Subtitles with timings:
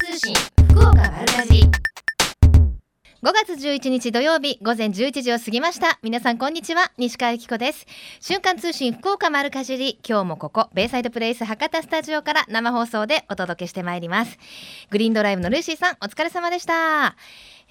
[0.00, 0.34] 通信
[0.70, 1.64] 福岡丸かじり。
[3.22, 5.98] 5月11日土曜日午前11時を過ぎました。
[6.02, 6.90] 皆さんこんにちは。
[6.96, 7.86] 西川由紀子です。
[8.18, 10.00] 瞬間通信福岡丸かじり。
[10.08, 14.38] 今日もここベイサイドプレイス博多スタジオから生放送でお届けしてまいります。
[14.88, 17.14] グリーンドライブのルーシーさんお疲れ様でした。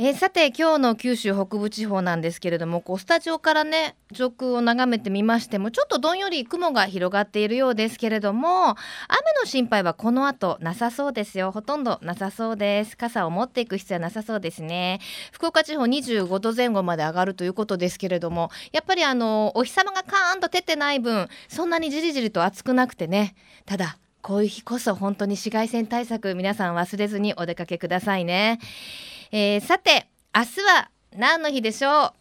[0.02, 8.78] えー、さて今日の九州北部地方なんですけれどもこうスタジオからね上空を眺めてみましてもちょっとどんより雲が広がっているようですけれども雨
[9.42, 11.52] の心配はこの後なさそうですよ。
[11.52, 12.96] ほとんどなさそうです。
[12.96, 15.02] 傘を持っていく必要はなさそうですね。
[15.34, 23.36] 福岡地方25度前後まで上がるということですけれどもやっぱりあのお日様がカーンと照ってない分そんなにじりじりと暑くなくてね。
[23.66, 28.60] ただこういう日こそ本当に紫外線対策皆さん忘れずにお出かけくださいね。
[29.32, 32.14] えー、さて明日は何の日でしょう？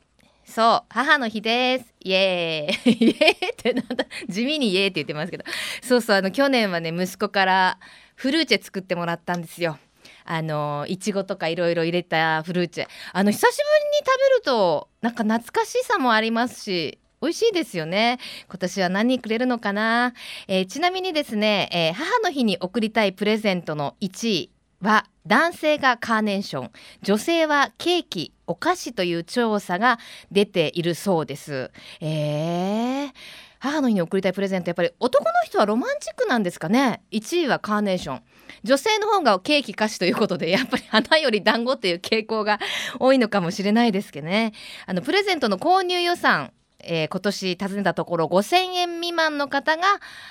[0.45, 1.95] そう母の日です。
[2.01, 2.93] イエーイ。
[3.05, 4.05] イエーイってなんだ？
[4.29, 5.45] 地味にイエーイって言ってますけど。
[5.83, 7.79] そうそうあの去年はね息子から
[8.15, 9.79] フルーチェ作ってもらったんですよ。
[10.27, 12.89] あのいちごとかいろいろ入れたフルーチェ。
[13.15, 18.19] あの久しぶりに食べるとなんか懐かしさもありますし美味しいですよね。
[18.51, 20.13] 今年は何くれるのかな、
[20.47, 24.51] えー、ちなみにですね、えー、母の日に贈りたいプレゼントの1位。
[24.81, 26.71] は男性がカーネーション。
[27.03, 29.99] 女性はケーキお菓子という調査が
[30.31, 31.71] 出ているそうです。
[32.01, 33.13] えー
[33.61, 37.03] 母の日に贈りたいプレゼントやっぱり男の人はロマンチックなんですかね。
[37.11, 38.23] 1位はカーネーション。
[38.65, 42.61] 女性の方がケーキ菓子ということでやっぱり花より団子っていう傾向が
[42.99, 44.53] 多いのかもしれないですけどね。
[44.87, 49.83] あのプレゼントの購入予算えー、今年尋ねたところ5000円未満の方が、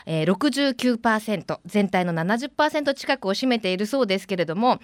[0.06, 4.80] えー、69%全体の70%近くを占めているそうですけれども、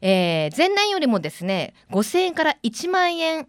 [0.00, 3.48] えー、前年よりもですね5000円から1万円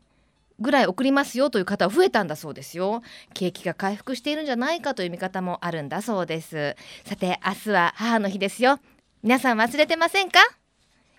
[0.60, 3.02] ぐらい送りますよという方は増えたんだそうですよ。
[3.34, 6.78] 景気が回復しているんじゃないかという見方もあるんだそうです。
[7.04, 8.80] さて明日は母の日ですよ。
[9.22, 10.40] 皆さん忘れてませんか？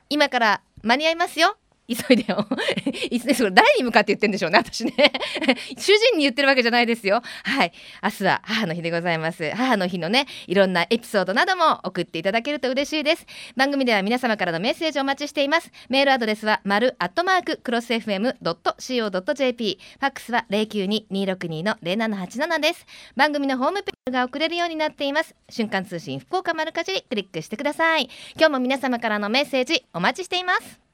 [0.08, 1.56] 今から間に合いますよ。
[1.88, 2.46] 急いでよ。
[3.10, 4.92] いつそ誰に向かって言ってんでしょうね私ね。
[5.78, 7.22] 主人に言ってるわけじゃないですよ。
[7.44, 7.72] はい。
[8.02, 9.50] 明日は母の日でございます。
[9.54, 13.26] 母の日のねいろんなエピソードなども送っていただけると嬉しいです。
[13.56, 15.70] 番組では皆様からのメッセージをお待ちしています。
[15.88, 22.86] メールアドレスは丸アットマーククロス FM.co.jp ファックスは092262の0787です。
[23.14, 25.34] 番組のホームページが送れるようになっています。
[25.48, 28.08] 瞬間通信福岡丸かじりクリックしてください。
[28.36, 30.85] 今日も皆様からのメッセージお待ちしています。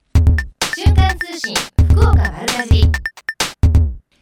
[0.75, 1.55] 瞬間通信
[1.91, 2.83] 福岡丸かじり。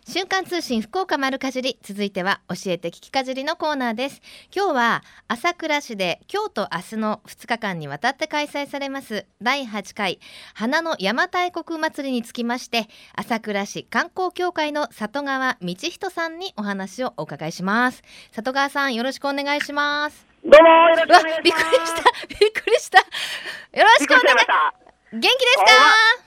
[0.04, 1.78] 瞬間通信福岡丸かじり。
[1.80, 4.20] 続いては教えて聞きかじりのコーナーです。
[4.52, 10.18] 今日は朝倉市で今日と明日の2日間にわたって開催されます第8回
[10.52, 18.02] 花の山大国祭りにつきまして朝倉市観光協会の里川道人さんにお話をお伺いします。
[18.32, 20.26] 里川さんよろしくお願いします。
[20.42, 21.42] どうもよろしくお願いします。
[21.44, 22.38] びっくりした。
[22.40, 22.98] びっくりした。
[22.98, 23.04] よ
[23.84, 25.74] ろしくお願い元気ですか？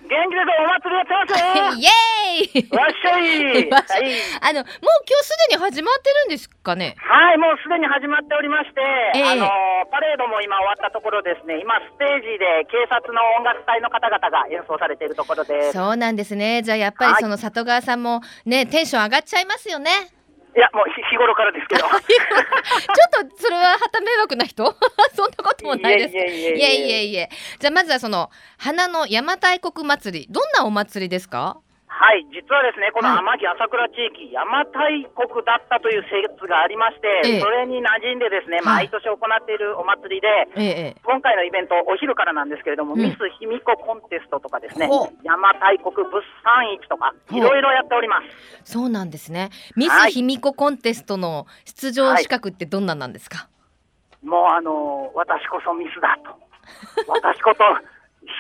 [0.03, 0.51] 元気です。
[0.59, 1.79] お祭りやってます。
[1.79, 2.77] イエーイ！
[2.77, 3.71] わっしゃい。
[3.71, 4.11] はい、
[4.41, 4.75] あのもう
[5.07, 6.95] 今日すでに始まってるんですかね？
[6.99, 8.81] はいもうすでに始まっておりまして、
[9.15, 9.47] えー、あの
[9.89, 11.59] パレードも今終わったところですね。
[11.61, 15.71] 今ステージで警察の音楽隊の方々が演奏されているところです。
[15.71, 16.61] そうなんですね。
[16.61, 19.89] じゃあやっぱりその里川さんもねテンション上がっちゃいますよね
[20.55, 21.81] いや、もう日頃からですけど。
[21.89, 21.99] ちょっ
[23.29, 24.63] と、それは、はた迷惑な人？
[25.15, 26.15] そんなこともないです。
[26.15, 27.29] いえいえいえいえ。
[27.59, 31.57] じゃあ、まずはその、花の邪馬台国祭り、どんなお祭りですか？
[31.93, 40.27] はい、実はですね、この天城朝倉地域、邪馬台国だったという説がありまして、ええ、それに馴染んでですね、毎年行っているお祭りで、
[40.57, 46.09] え、今回のイベント、お昼からなんですけれども、うん、ミス卑弥呼コンテストとかですね、邪馬台国物
[46.41, 48.21] 産市とか、いろいろやっておりま
[48.65, 48.73] す。
[48.73, 49.51] そうなんですね。
[49.77, 53.47] ミス卑弥呼コンテストの出場資格ってどんななんですか、は
[54.23, 56.41] い、もうあの私こそミスだと。
[57.07, 57.63] 私こと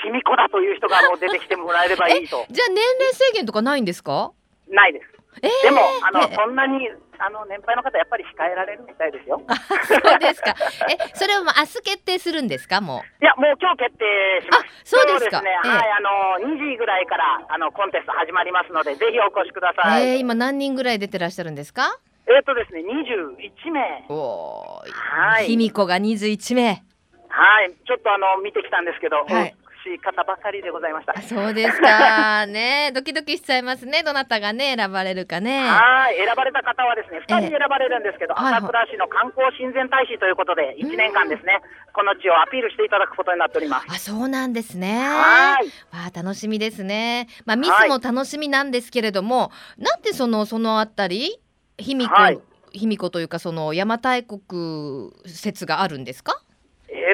[0.03, 2.45] 卑弥呼だという人がもう出てきてもらえればいいと。
[2.51, 4.31] じゃあ年齢制限とかないんですか？
[4.69, 5.09] ないです。
[5.41, 9.41] えー、でも、あの、そんなに、あの、年配の方、やっぱり控えられるみたいですよ。
[9.83, 10.53] そうですか。
[10.89, 13.23] え、それはもう明日決定するんですか、もう。
[13.23, 14.05] いや、もう今日決定
[14.43, 14.65] します。
[14.95, 15.39] そうですか。
[15.39, 15.99] すね、えー、はい、あ
[16.45, 20.07] の、2時ぐらいから、あの、コンテスト始まりますので、ぜひお越しください。
[20.11, 21.97] えー、今何人ぐらい出てらっしゃるんですか？
[22.29, 24.05] えっ、とですね、21名。
[24.09, 25.45] おはい。
[25.47, 26.83] 卑弥呼が21名。
[27.29, 31.21] はい、ちょっとあの見てきたんですけど、はい、しい方ばかりでございました。
[31.21, 34.03] そうですか ね、ドキドキしちゃいますね。
[34.03, 35.59] どなたがね選ばれるかね。
[35.67, 41.59] はい、選ばれた方はですね、二人選ばれるんですけど、朝倉市の観光親善大使ということで、一年間ですね、
[41.93, 43.85] この地をアピールしていただくことになっております。
[43.89, 44.97] あ、そうなんですね。
[44.99, 45.65] はい。
[45.95, 47.27] わあ、楽しみですね。
[47.45, 51.39] まあミスも楽しみなんですけれども、なんでそのそのあたり、
[51.77, 52.41] 卑弥呼、
[52.71, 56.39] 卑弥呼というかその邪馬台国説があるんですか？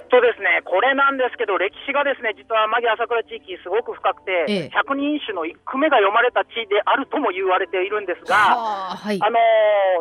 [0.09, 8.35] とですね、これなんですけど、歴史がですね、実は天城朝倉地域、すごく深くて、ええ、百人一首の一句目が読まれた地であるとも言われているんですが、
[8.97, 9.39] はい、あの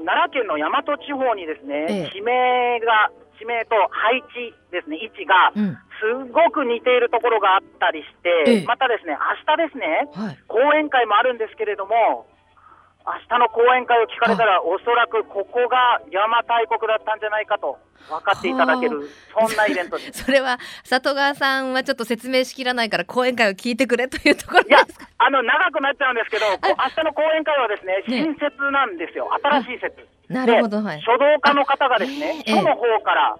[0.01, 5.53] ー、奈良県の大和地方にですね、え、地名が、地名と配置ですね、位置が、
[6.01, 12.27] すごく似ているところがあったりして、またですね、明日ですね、はい、講演会もあるんですけれども、
[13.09, 17.79] 明日の講演会を聞かれたら、おそらくここが邪馬台国だったんじゃないかと
[18.09, 20.25] 分かっていただける、そんなイベントです。
[20.29, 25.07] それは里川さんはちょっと説明しきらないから、講演会を聞いてくれというところですか？
[25.19, 30.07] あの長くなっちゃうんですけど、明日の講演会はですね、新説なんですよ、新しい説。
[30.29, 30.45] な。
[30.45, 33.37] るほど、はい、書道家の方がですね、書の方から、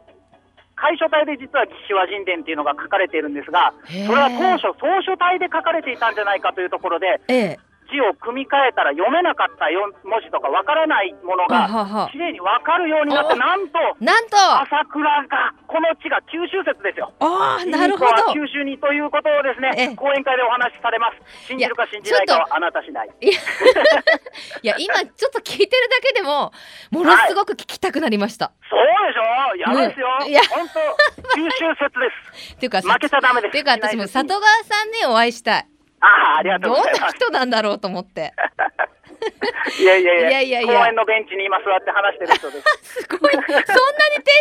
[0.81, 17.13] 楷書体で実は義手話神殿っていうのが書かれているんですが、それは当初、草書体で書かれていたんじゃないかというところで、ええ、字を組み替えたら読めなかった文字とかわからないものがきれいにわかるようになってなんとなんと朝倉がこの地が九州説ですよ。
[17.21, 18.33] ああなるほど。
[18.33, 21.49] 九州にということをですね講演会でお話しされます。
[21.49, 23.09] 信じるか信じないかはあなた次第。
[23.21, 23.31] い
[24.67, 26.53] や 今ちょっと聞いてるだけでも
[26.91, 28.47] ものすごく聞きたくなりました。
[28.47, 29.73] はい、そうでしょ。
[29.73, 30.09] やるですよ。
[30.27, 30.81] いや本当
[31.35, 32.11] 九州説で
[32.45, 32.55] す。
[32.57, 33.51] っていうか負けちゃダメです。
[33.51, 35.78] っていうか私も里川さんにお会いしたい。
[36.01, 36.07] あ
[36.37, 38.33] あ、ありがとうどんな人なんだろうと思って。
[39.79, 43.03] いやいやいやいやいやいや公園のベンチに今座って話してる人です。
[43.03, 43.33] すごい。
[43.33, 43.65] そんなにテン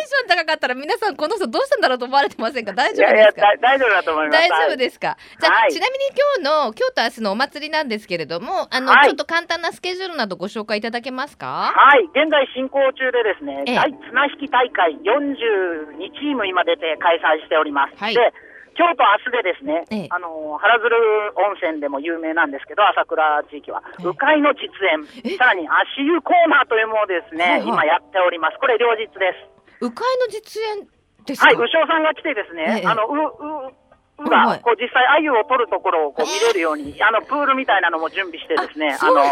[0.08, 2.74] ション高かったら皆さんこの人どうしたんだろうと思われてませんか？
[2.74, 3.42] 大丈夫ですか？
[3.60, 4.38] 大丈夫だと思います。
[4.38, 5.18] 大丈夫ですか？
[5.40, 11.74] じゃあ、はい、ちなみに今日の今日と明日のお祭りなんですけれども、あの、はい、ちょっと簡単なスケジュールなどご紹介いただけますか？
[11.76, 12.04] はい。
[12.14, 17.98] 現在進行中でですね、大綱引き大会42チーム今出て開催しております。
[17.98, 18.22] はい、で
[18.78, 20.94] 今日と明日でですね、ええ、あの原鶴
[21.34, 24.70] 温泉でも有名なんですけど、朝倉地域は、鵜飼の実
[25.26, 28.58] 演、さらに足湯コーナーというものですね、はいはい、今やっております。
[28.62, 29.82] これ両日です。
[29.82, 30.88] 鵜飼の実演
[31.26, 31.48] ですか？
[31.48, 33.74] はい、鵜匠さんが来てですね、え、あの、う、
[34.22, 39.26] う、うが、こう実際、鮎を取るところをこう見れるように、あのプールみたいなのも準備してですね、あの、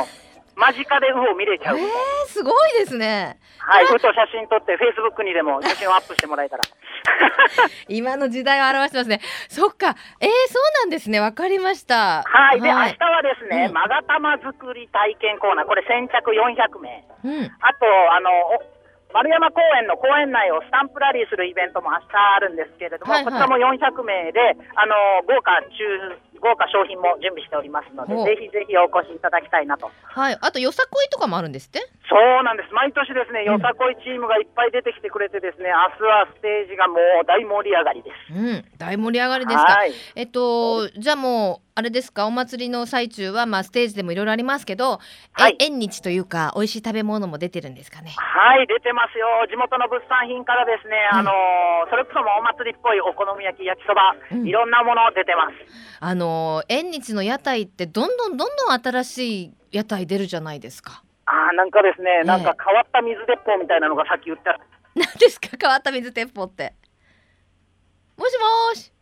[0.56, 1.78] 間近でウを見れちゃう。
[1.78, 1.86] えー、
[2.28, 3.38] すごいですね。
[3.60, 6.64] はい、ウと写真撮って、フェイスブックにでも写真をアップしてもらえたら。
[7.90, 9.20] 今の時代を表してますね。
[9.50, 11.20] そっか、えー、そうなんですね。
[11.20, 12.24] わかりました。
[12.24, 17.04] はい、で、はい、明日はですね、まが玉作り体験コーナー、これ先着400名。
[17.24, 18.30] うん、あと、あの、
[19.14, 22.04] 丸山公園の公園内をスタンプラリーするイベントも明日
[22.36, 29.92] あるんですけれども、はいはい、こちらも400名で、あの、豪華中、豪華商品も準備しておりますので、ぜひぜひお越しいただきたいなと。
[30.04, 31.80] はい、あとよさこいとかもあるんですって？
[32.10, 32.74] そうなんです。
[32.74, 38.34] 毎年ですね、よさこいチームがいっぱい出てきてくれてですね、明日はステージがもう大盛り上がりです。
[38.34, 39.78] うん、大盛り上がりですか。
[40.16, 42.26] えっと、じゃあもう、あれですか？
[42.26, 45.00] お祭りの最中は、まあ、ステージでもいろいろありますけど、
[45.34, 48.12] はい、縁日というか美味しい食べ物も出てるんですかね？
[48.16, 49.28] はい出てますよ。
[49.52, 51.32] 地元の物産品からですね、うん、あの
[51.90, 55.56] それこそもお祭りっぽいお好み焼き焼きそば、うん、いろんなもの出てます。
[56.00, 61.04] あの縁日の屋台ってどんどんどんどん新しい屋台出るじゃないですか。
[61.26, 64.58] あなんかですね、なんか変わった水鉄砲みたいなのがさっき言った。
[64.96, 65.50] 何ですか？
[65.60, 66.74] 変わった水鉄砲って。
[68.18, 68.38] もし
[68.72, 68.94] もし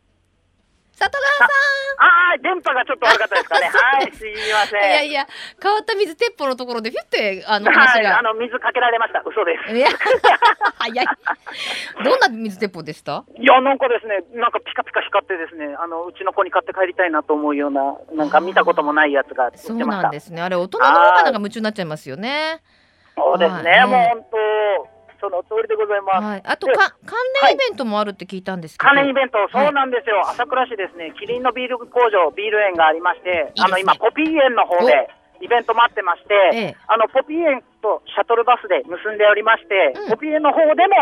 [0.96, 1.48] 里川さん。
[1.96, 3.70] ああ電波がちょっと悪かったですかね。
[3.72, 4.80] はいすいません。
[4.80, 5.26] いやいや
[5.62, 9.22] 変わった水鉄砲のところでピュってあの話が、はい、あの水かけられました。
[9.24, 9.74] 嘘です。
[9.74, 9.88] いや
[10.78, 11.06] 早い。
[12.04, 13.24] どんな水鉄砲でした？
[13.38, 20.42] いやなんかですねなんかピカピカ光ってですねあのうちの子に買って帰りたいなと思うようななんか見たこともないやつがそうなんですね。
[20.42, 22.62] あれ大人の方がなんか夢中になっちゃいますよね。
[23.16, 24.93] そうですね、もう本当
[25.24, 26.24] その通りでございます。
[26.24, 27.16] はい、あとか関
[27.48, 35.08] 連イベントもあるって聞いたんですけど、関連イベント、そうなんですよ、朝倉市ですね、キリンのビール工場、ビール園がありまして、いいね、あの今、ポピー園の方で
[35.40, 40.94] イベント待ってまして、ええ、あのポピー園とシャトルバスで結んでおりまして、うん、ポピー園の方でも、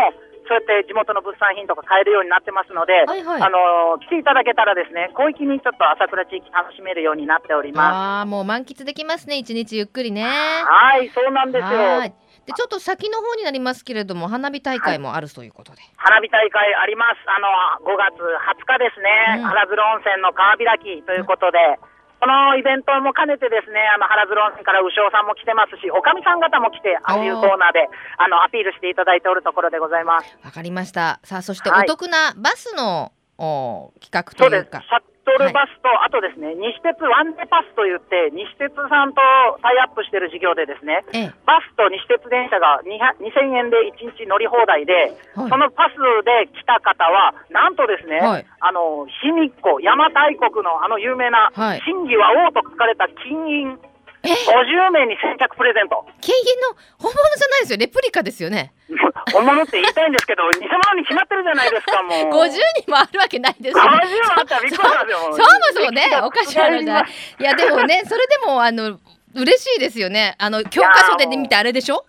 [0.47, 7.95] そうやって地元の物産品とか買えるようになってますので、はいはい、あの来ていただけたらですね、広域にちょっと朝倉地域楽しめるようになっております。
[7.95, 10.23] ああ、もう満喫できますね、一日ゆっくりね。
[10.23, 12.22] はい、そうなんですよ。
[12.45, 17.23] でちょっと先の方になりますけれども花火大会もあるということで、はい、花火大会あります。
[17.27, 17.47] あの
[17.87, 21.93] 5月20日ですね、うん、原鶴温泉の川開きということで、うん。
[22.23, 27.83] このイベントも兼ねてですね、あの原鶴温泉から牛尾さんも来てますし、おかみさん方も来て、ああいうコーナーで
[28.15, 30.31] あのアピールしていただいておるところでございます。
[30.39, 31.19] わかりました。
[31.27, 34.79] さあ、そしてお得なバスの、はい、お企画というか。
[34.87, 39.23] そうですトルバスと、はい、あとですね、西鉄ワンデパスといって、西鉄さんと
[39.63, 51.51] タイアップしてる事業でですね、ええ、バスと西鉄電車が2000円で1日乗り放題で、はい、そのパスで来た方は、なんとですね、はい、あの、卑弥呼、邪馬台国のあの有名な、
[51.87, 53.79] 真偽は王と書かれた金印、
[54.23, 56.03] 50名に先着プレゼント。
[56.21, 58.73] 金銀の本物じゃないですよ、レプリカですよね。
[59.31, 62.43] 本物って言いたいんですけど、偽物に決まってるじゃないですか、もう。
[62.43, 62.51] 50
[62.81, 63.89] 人もあるわけないですよ、ね。
[63.89, 65.17] 50もあったらびっくりしますよ。
[65.19, 65.37] そも
[65.73, 67.01] そもね、おかしい話だ。
[67.39, 68.99] いや、でもね、それでも、あの、
[69.35, 70.35] 嬉しいですよね。
[70.37, 72.05] あの、教科書で見てあれでしょ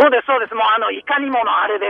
[0.00, 0.54] そうです、そうです。
[0.54, 1.86] もう、あの、いかにものあれで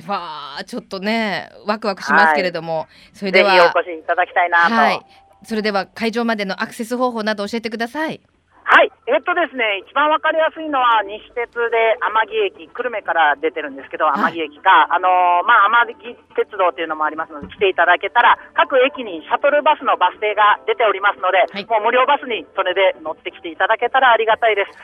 [0.00, 0.08] す。
[0.08, 3.72] わあ、ちょっとね、ワクワクしますけれども、はい、それでは。
[3.74, 4.74] お越しいただきたいなと。
[4.74, 5.00] はい。
[5.44, 8.20] それでは会場までのアクセス方法など教えてください。
[8.66, 24.74] はい、えっとですね、一番わかりやすいのは西鉄で天城駅、久留米から出てるんですけど、天城駅か、あのー、まあ、天城鉄道っていうのもありますので、来ていただけたら、各駅にシャトルバスのバス停が出ておりますので、はい、もう無料バスにそれで乗ってきていただけたらありがたいです。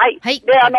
[0.00, 0.16] はい。
[0.22, 0.78] はい、で、あの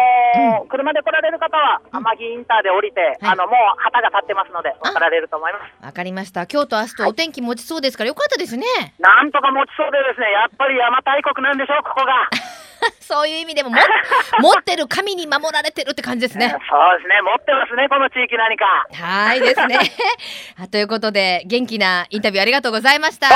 [0.58, 5.86] ーうん、車で来られる方は、天城インターで降りて、うん、あの、もう旗が立ってますので、渡られると思います。
[5.86, 6.48] わかりました。
[6.50, 8.04] 今日と明日とお天気持ちそうですか？
[8.04, 8.66] ら、よかったですね。
[8.98, 12.30] なんとか持ちそうでですね、やっぱり邪馬台国なんでしょう、ここが。
[13.02, 13.78] そういう意味でもも
[14.40, 16.50] 持ってる神に守られてるって感じですね。
[16.50, 18.66] そうですね、持ってますね、この地域何か。
[18.94, 19.80] はいですね。
[20.72, 23.28] ということで、元気なインタビューありがとうございました。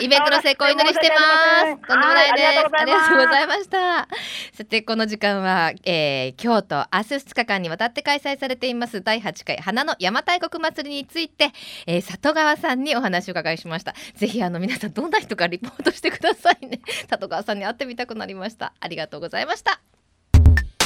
[0.00, 1.88] イベントの成功を祈りしてます。
[1.88, 2.46] とんでもないです。
[2.46, 4.08] ありがとうございました。
[4.52, 11.50] さて、この時間は、えー、京都、明日2日間にわたって開催されています第8回花の山大国祭りについて、
[11.86, 13.94] えー、里川さんにお話を伺いしました。
[14.14, 16.80] ぜひ、あの、皆さん、どんな人かリポートしてくださいね。
[17.08, 18.72] 里川さんに会ってみたくなりました。
[18.80, 19.80] ありがとうございました。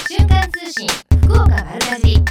[0.08, 0.88] 瞬間通信
[1.22, 2.24] 福岡丸かじり。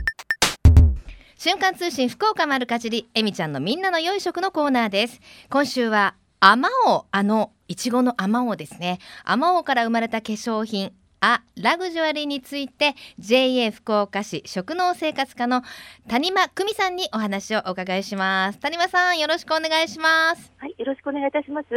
[1.37, 5.19] 瞬間通信福岡丸かじりえみちゃんのみんなの良い食のコーナーです。
[5.49, 8.99] 今週はあまおあのいちごのあまおですね。
[9.23, 15.63] あまおから生まれた化粧品あラグジュアリーについて JA 福岡市食農生活課の
[16.09, 18.59] 谷間久美さんにお話をお伺いします。
[18.59, 20.51] 谷間さんよろしくお願いします。
[20.57, 21.67] はいよろしくお願いいたします。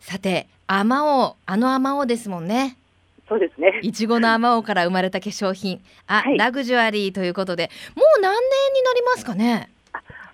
[0.00, 2.76] さてあまおあのあまおですもんね
[3.28, 3.80] そうですね。
[3.82, 8.40] いちごのあまおうから生まれた化粧品、あ、はい、ラグジュアリーということで、もう何年
[8.74, 9.70] になりますかね？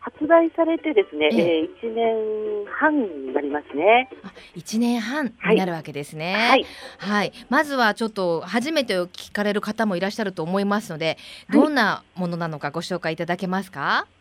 [0.02, 4.09] 発売されてですね、ええー、1年半になりますね。
[4.56, 6.35] 1年半になるわけですね。
[6.35, 6.66] はい、
[6.99, 11.18] はい、まずはちょっと初めて聞かれる方もいらっしゃると思いますので、
[11.52, 13.80] どんなものなのかご紹介いただけますか？
[13.80, 14.19] はい、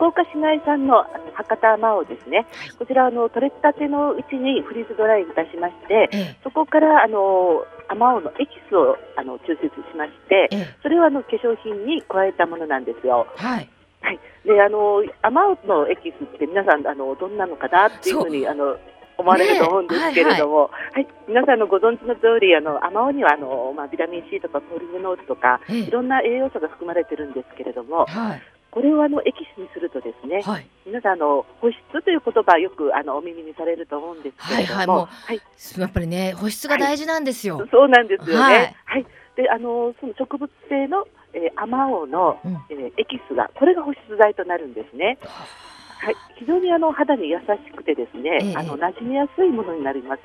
[0.00, 1.04] 福岡市内産の
[1.34, 13.26] 博多まおですね、はい、こちらあの取れたてのうちにフリーズドライいたしまして、ええ、そこからあのあまのエキスをあの抽出しまして、え、それをあの化粧品に加えたものなんですよ。
[13.36, 13.68] はい。
[14.00, 18.78] はい、であのあまおうのエキスって皆さんあのどんなのかなっていうふうにあの
[19.18, 35.42] 思われると思うんですけれども、ねはい、はい、皆さんのご存知の通りあのあまおうにはあのまあビタミン C とかポリフェノールとか、いろんな栄養素が含まれてるんですけれども、はい、これをあのエキスにするとですね、はい、皆さんあの保湿という言葉よくあのお耳にされると思うんですけれども、はいは
[35.76, 37.66] い、やっぱりね保湿が大事なんですよ。
[37.70, 38.76] そうなんですよね。
[38.84, 39.06] はい。
[39.36, 45.18] であのその植物性のえー、アマオの、うん、えー、エキスがこれが保湿剤となるんですね。
[46.02, 50.22] はい、非常にあの肌に優しくてですね、ええ、あの馴染みやすいものになります。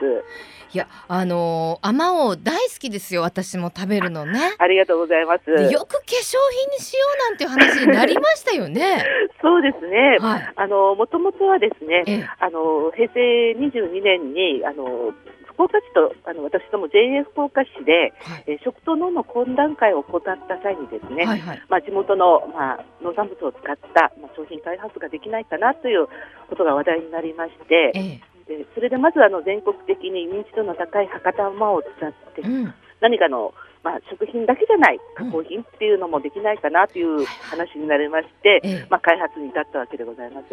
[0.74, 3.22] いや、あのー、あまおう大好きですよ。
[3.24, 4.56] 私も食べるのね。
[4.58, 5.52] ありがとうございます。
[5.52, 9.04] よく化粧品にしようなんていう話になりましたよね。
[9.42, 10.18] そうですね。
[10.20, 15.14] はい、あのもともとはですね、え、あの平成22年にあの
[15.56, 26.08] 福岡市とあの私ども JA 福岡市で、はい、え食と脳の懇談会を行った際にですね、はいはい、まあ、地元の、まあ、農産物を使った、まあ、商品開発ができないかなという
[26.50, 28.22] ことが話題になりまして、え
[28.52, 33.54] え、でそれでまずあの全国的に認知度の高い博多馬を使って、うん、何かの
[33.86, 40.46] まあ、食品だけじゃない加工品っていうのもできないかなという話になりまして、うん、まあ、開発に至ったわけでございます。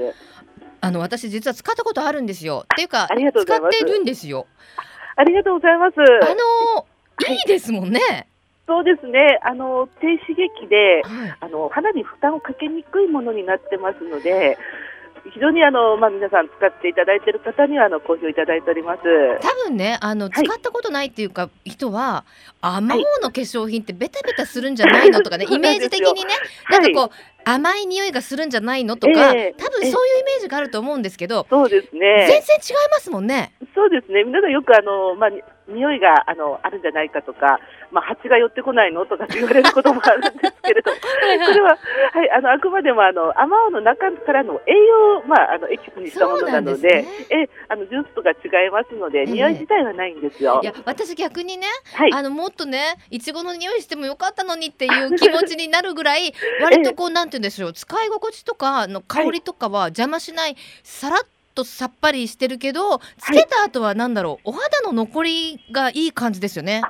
[0.82, 2.64] あの私実は使ったことあるんですよ。
[2.64, 4.46] っていうか使ってるんですよ。
[5.16, 5.96] ありがとうございます。
[5.98, 6.02] あ
[6.34, 6.86] の
[7.34, 8.26] いいですもんね。
[8.66, 9.38] そうですね。
[9.42, 14.56] あの低刺激で、はい、あの肌に負担をかけにくいものになってますので、
[15.30, 19.00] 非常にあの、まあ、皆さん使っていただいている方にはあの好評いただいております。
[19.40, 22.24] 多分ねあの、使ったことないっていうか人は
[22.60, 26.30] あまおうの化粧品ってベタベタするんじゃないのとかね、 イメージ的にね
[26.70, 32.26] なんかこう、甘い匂いがするんじゃないのとか、えー、多分そういうイメージがあると思うんですけど、そうですね。
[32.28, 33.52] 全然違いますもんね。
[33.74, 34.24] そうですね。
[34.24, 35.30] 皆さんよくあの、まあ、
[35.72, 37.58] 匂いがあのあるんじゃないかとか、
[37.90, 41.00] まあ、蜂が寄ってこないのとか言われることもあるんですけれどはい、
[41.38, 50.60] これは、はい、あのあくまでもあのあまおうの中からの栄養、まあ、あのエキスにしたものなのでで、ね、えあのジュースとか違いますので、えー、匂い自体はないんですよ。
[50.62, 61.20] いや私逆にね、はい、あのもっとねいちごの匂いしてもよかったのにっていう気持ちになるぐらい割とこう、なんて言うんでしょう使い心地とかの香りとかは邪魔しない、さらっ
[61.54, 66.82] とさっぱりしてるけどつけた後はなんだろう、お肌の残りがいい感じですよね。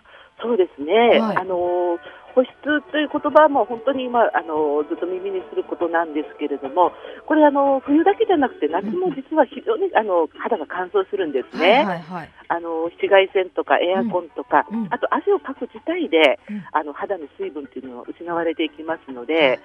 [0.42, 1.99] そうですね、はい、あの
[2.35, 2.50] 保湿
[2.90, 6.92] という言葉も本当に今あのずっと耳にすることなんですけれども
[7.26, 19.61] これあの冬だけじゃなくて夏も実は非常にあの肌が乾燥するんですね、はいはいはい、あの紫外線とかエアコンとか、うん、あと汗をかく自体で、うん、あの肌の水分っていうのは失われていきますので、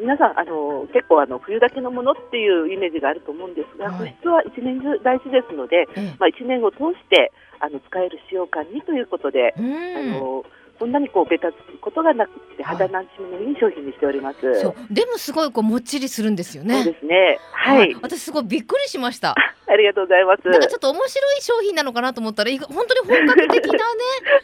[0.00, 5.86] 皆さんあの結構あの冬だけのものっていうイメージがあると思うんですが、はい、保湿は1年中大事ですので、
[6.18, 10.44] まあ、1年を通してあの使える使用感にということで、あの
[10.78, 14.38] そんなにこうべたつくことがなくて肌なじみのいい商品にしております。
[14.60, 16.82] そうでもすごいこうもっちりするんですよね。
[16.82, 17.38] そうですね。
[17.52, 17.94] はい。
[18.02, 19.34] 私すごいびっくりしました。
[19.66, 20.48] ありがとうございます。
[20.48, 23.78] なんかちょっと面白い商品なのかなと思ったら本当に本格的なね。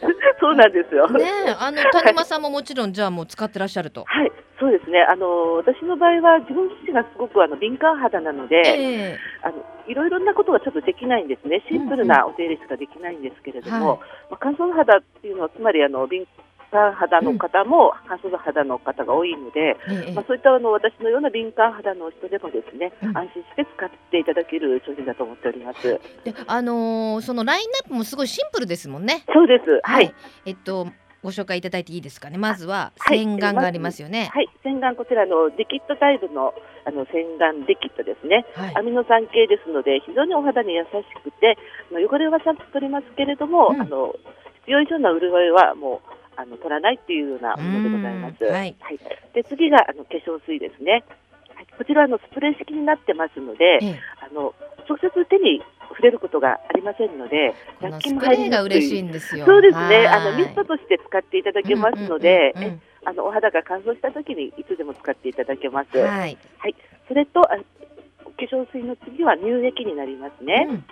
[0.41, 1.09] そうなんですよ。
[1.11, 1.27] ね
[1.59, 4.05] あの谷間さんももちろんじゃあもう使ってらっしゃると。
[4.07, 4.33] はい。
[4.61, 5.01] そうですね。
[5.09, 11.65] あの私の場合は自分自身がすごくあの敏感肌なので、えー、あのいろいろなことがちょっとできないんですね。
[11.67, 13.99] シンプルなお手入れしかできないんですけれども、うんうんはい、
[14.31, 16.29] まあ乾燥肌っていうのはつまりあの敏
[16.71, 19.77] 感肌の方も乾燥肌の方が多いので、
[20.09, 26.01] うん、まあ、そういったあの私のような敏感肌の人でもですね、うん、安心して使っていただける商品だと思っております。
[26.25, 29.25] で、あのー、そのラインナップもすごいシンプルですもんね。
[29.33, 29.81] そうです。
[29.83, 30.05] はい。
[30.05, 30.15] はい、
[30.47, 30.87] えっと
[31.23, 32.39] ご紹介いただいていいですかね？
[32.39, 34.31] まずは洗顔がありますよね。
[34.33, 40.89] はい、洗顔こちらのデキットタイプのあの洗顔デキットですね、はい、アミノ酸系ですので非常にお肌に優し
[41.23, 41.59] くて、
[41.93, 44.15] まあ、汚れはちゃんと取りますけれども、うん、あの
[44.65, 48.45] 必要以上の潤いはもうあの取らないっていうようなものでございます。
[48.45, 48.99] はい、はい、
[49.35, 51.05] で次があの化粧水ですね。
[51.55, 54.55] はい、こちらのスプレー式になってますので、ええ、あの
[54.89, 55.61] 直接手に
[55.91, 59.45] 触れることがありませんので、雑菌も入りが嬉しいんですよ。
[59.45, 60.07] そうですね。
[60.07, 62.55] あのミストとして使っていただけますので、
[63.05, 65.99] あのお肌が乾燥した時にいつでも使っていただけます。
[65.99, 66.39] はい。
[66.59, 66.75] はい。
[67.09, 67.63] それとあ化
[68.39, 70.67] 粧水の次は乳液になりますね。
[70.69, 70.85] うん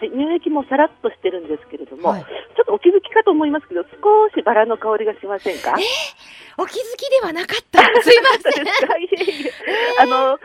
[0.00, 2.28] 乳液もさらっとしてるんですけれども、はい、ちょ
[2.62, 5.74] っとお気づきかと思いますけど、少しバラの香りがしませんか？
[5.76, 5.82] え？
[5.82, 7.82] ー、お気づきではなかった。
[8.00, 8.68] すいません。
[9.98, 10.38] あの、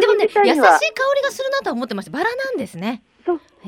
[0.00, 2.12] でもね、優しい香りがするなと思ってました。
[2.12, 3.02] バラなんですね。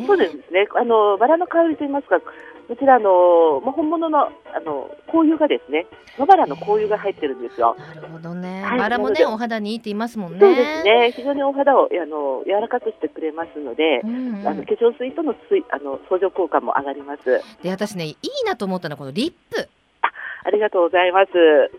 [0.05, 0.69] そう、ですね。
[0.75, 2.21] あのバラの香りと言いますか、
[2.69, 4.31] こちらの、まあ、本物のあ
[4.65, 5.87] の香油がですね、
[6.19, 7.77] 野バラの香油が入ってるんですよ。
[7.79, 8.63] なるほどね。
[8.65, 10.41] はい、バラもね、お肌にいいって言いますもんね。
[10.41, 11.13] そうですね。
[11.15, 17.41] 非常にお肌をあの柔らかくしてくれますので、うんうん、あの化粧水との水あの相乗効果も上がります。
[17.63, 18.17] で、私ね、いい
[18.47, 19.69] なと思ったのはこのリップ。
[20.03, 20.11] あ、
[20.45, 21.33] ありがとうございます。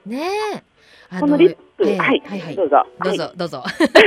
[0.09, 0.63] ね
[1.19, 2.83] このリップ、えー、はい、はい、はい、どうぞ。
[3.03, 3.63] どうぞ、どうぞ。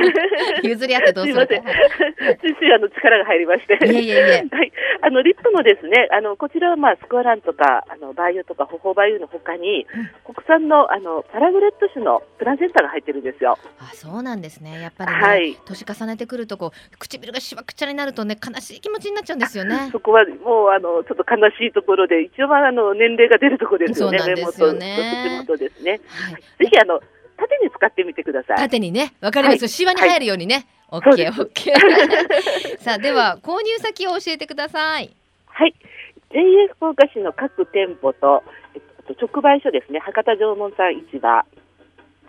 [0.62, 1.46] 譲り合ってどうするか。
[1.46, 2.56] すいません。
[2.56, 3.74] ついあの力が入りまして。
[3.86, 4.44] いえいえいえ。
[4.50, 4.72] はい。
[5.02, 9.86] あのリップもですね、あのこちらはまあスクワランとかあのバイオとかホホバイオのほかに、
[10.26, 13.56] うん、国産のあのパラグレット種のプラセンタが入ってるんですよ。
[13.78, 14.80] あ、そうなんですね。
[14.80, 19.88] やっぱりね、はい、年重ねてくるとこう唇がしわくちゃになるとね悲しい気持ちになっちゃうんですよね。
[19.92, 24.18] そこはもうあのちょっと悲しいところで一応はあの年齢が出るところですよね。
[24.18, 25.28] そうなんですよね。
[25.30, 26.00] 目元ですね。
[26.08, 27.00] はい、ぜひあの
[27.40, 28.56] 縦に使ってみてください。
[28.58, 29.66] 縦にね、わかります。
[29.68, 30.66] シワに入るようにね。
[30.90, 32.78] オッケーオッケー。
[32.84, 35.10] さあでは購入先を教えてください。
[35.46, 35.74] はい。
[36.32, 38.42] JA 福岡市の各店舗と、
[38.74, 41.28] えっと、直売所ですね、博多縄文産市場。
[41.28, 41.44] は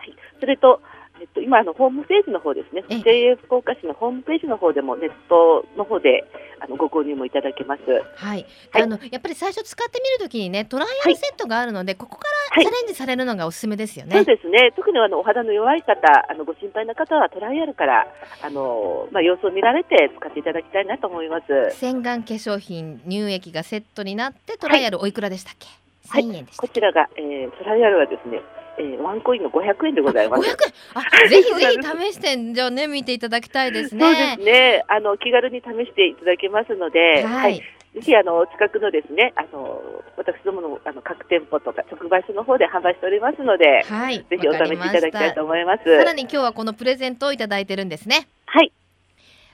[0.05, 0.15] い。
[0.39, 0.81] それと
[1.21, 6.25] えっと、今あのホームページの方ですね、JA 福岡市のホームページの方でもネットの方で
[6.59, 7.81] あのご購入もいただけます。
[8.15, 8.45] はい。
[8.71, 14.15] はい、あのやっぱり最初使ってみるときにねトライアルセットがあるので、はい、ここからチャレンジされるのがおすすめですよね。
[14.15, 14.71] そうですね。
[14.75, 15.95] 特にあのお肌の弱い方、
[16.27, 18.07] あのご心配な方はトライアルから
[18.41, 21.77] あのまあ様子を見られて使っていただきたいなと思います。
[21.77, 25.67] 洗顔化粧品乳液がセットになってトライアルおいくらでしたっけ？
[26.09, 26.61] はい、円でした。
[26.61, 28.41] こちらが、えー、トライアルはですね。
[28.81, 30.41] えー、ワンコインの500円でございます。
[30.41, 30.55] 500円
[30.95, 34.03] あぜひぜひ試してじゃあね見ていただきたいですね。
[34.03, 34.83] そうですね。
[34.87, 39.81] あの気軽に試していただけますので、はい、はい、ぜひあの近くのですねあの
[40.17, 45.83] 私どものあの各店舗とか直売所の方で販売しておりますので、はい、ぜひお試しいただきたいと思います。
[45.83, 48.27] さらに今日はこのプレゼントをいただいてるんですね。
[48.45, 48.71] はい。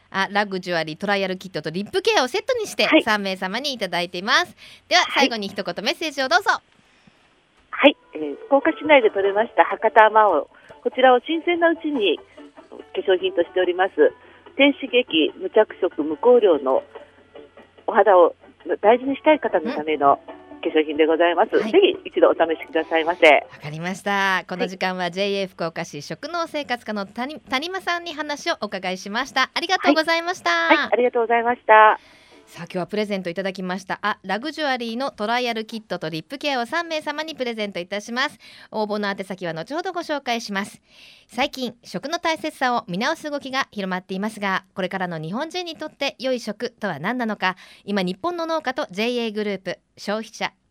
[0.09, 4.55] あラグジュアリートライアルキットとリップケアをセットにして3名様にいただいています。
[4.87, 6.51] では最後に一言メッセージをどうぞ。
[6.51, 6.76] はい、
[8.17, 10.47] えー、福岡市内で採れました博多あまおう。
[10.83, 12.19] こちらを新鮮なうちに
[12.69, 13.93] 化粧品としております。
[14.57, 16.83] 低刺激無着色無香料の
[17.85, 18.35] お肌を
[18.81, 20.19] 大事にしたい方のための、
[20.57, 23.27] 化粧品でございます、はい、ぜひ一度お試しくださいませ。
[23.27, 24.43] わかりました。
[24.49, 29.51] この時間は JA 福岡市食農生活課の谷谷間さんに話をお伺いしました。
[29.53, 31.99] ありがとうございました、はい、はい、ありがとうございました
[32.47, 33.99] さあ今日はプレゼントいただきました。
[34.01, 38.39] あラグジュアリーのトライアルキットとリップケアを3名様にプレゼントいたします。
[38.71, 40.81] 応募の宛先は後ほどご紹介します。
[41.27, 47.57] 最近食の大切さを見直す動きが広まっていますがこれからの日本人にとって良い食とは何なのか。
[47.83, 50.53] 今日本の農家と JA グループ消費者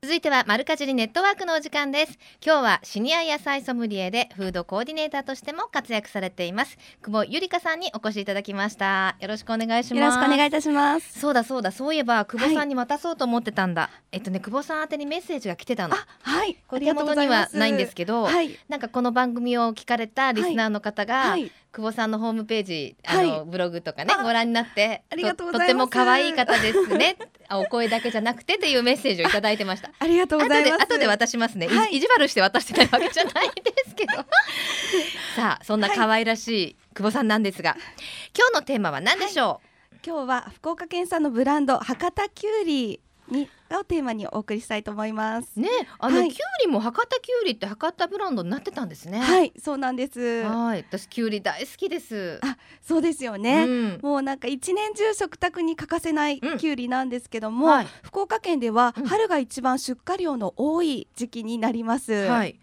[0.00, 2.20] 続いてはマルカジリネットワークのお時間です。
[2.40, 6.78] 今日はシニア野菜ソムリエでフードコーディネーターとしても活躍されています。
[7.02, 9.16] 久保ゆりかさんにお越しいただきました。
[9.18, 10.00] よろしくお願いします。
[10.00, 11.18] よろしくお願いいたします。
[11.18, 11.72] そうだそうだ。
[11.72, 15.96] そういえば久保さんに渡そうと思ってたんだ、はい、えっとね久保さん宛にメッセージが来てたの。
[15.96, 16.56] はい。
[16.68, 27.16] これ手元にはないんですけど、はい、なんかこの番組を聞かれたリスナーの方が、はい久保さんのホームページあの、はい、ブログとかねご覧になってありがとうとても可愛い方ですね。
[27.52, 29.92] お声だけじゃなくてというメッセージをいただいてました。
[29.96, 30.82] ありがとうございます。
[30.82, 34.12] 後で渡しますね、はい、意地悪して渡してないわけじゃないですけど。
[35.36, 37.76] さあそんな可愛らしい久保さんなんですが、
[38.36, 39.60] 今日のテーマは何でしょ
[39.92, 45.58] う、今日は福岡県産のブランド博多きゅうりにをテーマにお送りしたいと思います。
[45.58, 49.18] ね、あの、はい、きゅうりも博多きゅうりって博多ブランドになってたんですね。
[49.20, 50.42] はい、そうなんです。
[50.44, 52.38] はい、私きゅうり大好きです。
[52.42, 53.64] あ、そうですよね。
[53.64, 62.12] うん、もうなんか一年中食卓に欠かせないきゅうりなんですけども、うんはい、福岡県では春が一番出荷量の多い時期になります。
[62.12, 62.58] はい。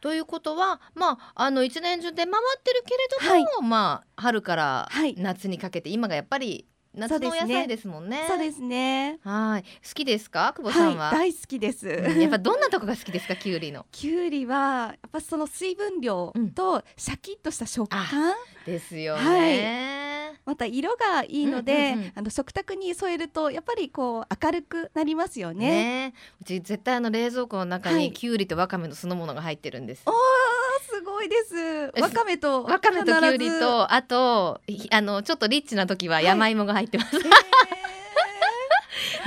[0.00, 8.24] ということは、まあ、あの一年中で回ってるけれども、はい、まあ春から夏にかけて、今がやっぱり夏の野菜ですもんね。
[8.28, 9.18] そうですね。
[9.22, 9.62] はい。
[9.62, 11.10] 好きですか、久保さんは？
[11.10, 13.86] はい、大好きです、やっぱどんなとこが好きですか、きゅうりの。
[13.92, 18.06] きゅうりは、やっぱその水分量とシャキッとした食感。
[18.66, 19.22] ですよね。
[19.22, 20.08] はい
[20.44, 25.68] また色がいいので、うんうんうん、あの食卓に添えるとやっぱりこう明るくなりますよね。
[26.10, 30.04] ねうち絶対あの冷蔵庫の中にきゅうりとわかめの酢の物が入ってるんです。
[30.06, 30.14] おー
[30.98, 31.92] すごいです。
[32.00, 37.16] わかめとわかめときゅうりとあとあのちょっとリッチな時は山芋が入ってます。
[37.16, 37.30] はい、ね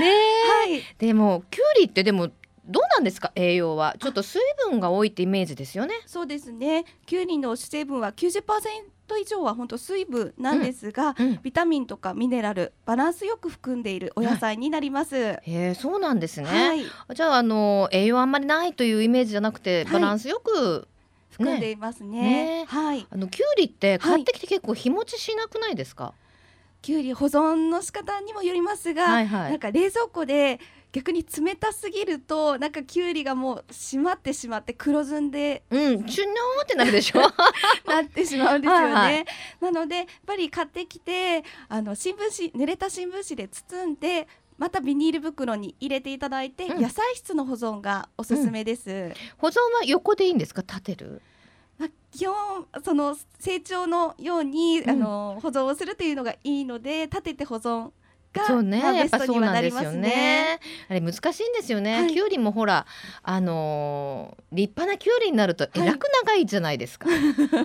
[0.01, 2.27] はい、でもきゅうりってでも
[2.65, 3.31] どうなんですか？
[3.36, 3.95] 栄養は。
[3.99, 5.93] ちょっと水分が多いってイメージですよね。
[6.05, 6.84] そうですね。
[7.05, 8.41] きゅうりの主成分は90%
[9.21, 11.27] 以上は本当水分なんですが、うん。
[11.27, 15.15] うん、ビタミンとかミネラルバランスよく含んでいるお野菜になります。
[15.15, 16.47] へえそうなんですね。
[16.47, 20.88] はい、じゃああの栄養あんまりないというイメージじゃなくてバランスよく、
[21.31, 22.21] 含んでいますね。
[22.61, 23.07] ねはい。
[23.09, 26.03] あのきゅうりって買ってきて結構日持ちしなくないですか？
[26.03, 26.13] はい、
[26.81, 30.59] きゅうり保存の仕方にもよりますが、はいはい、なんか冷蔵庫で
[30.91, 37.21] 逆に冷たすぎるとなんかきゅうりがもう締まってしまって黒ずんでうん チュノーってなるでしょ？
[37.89, 39.25] なってしまうんですよね、はいはい、
[39.61, 44.27] なのでやっぱり買ってきてあの新聞紙濡れた新聞紙で包んで
[44.62, 50.62] またビニール袋に入れていただいて、うん、野菜室の保存がおすすめです、うん、保存は横でいいんですか？
[50.62, 51.19] 立てる？
[51.80, 57.89] まあ、基本その成長のように、うん、あの保存をするというのがいいので立てて保存
[58.47, 60.59] そうね、やっぱそうなんですよね。
[60.87, 62.01] あれ難しいんですよね。
[62.01, 62.85] はい、きゅうりもほら、
[63.23, 67.09] あのー、立派なきゅうりになるとえらく長いじゃないですか。
[67.09, 67.19] はい、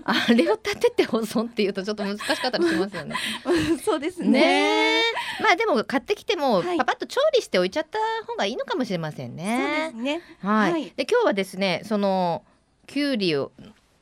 [0.04, 3.14] あれを立てて保存っていうとちょっと難しかったりしますよね。
[3.84, 4.28] そうですね。
[4.28, 5.02] ね
[5.40, 9.90] まあでも買ってきても、パパッと調理しておいちゃった方がいいのかもしれませんね。
[9.92, 10.22] そうですね。
[10.42, 10.72] はい。
[10.72, 12.42] はい、で今日はですね、その
[12.88, 13.52] きゅうりを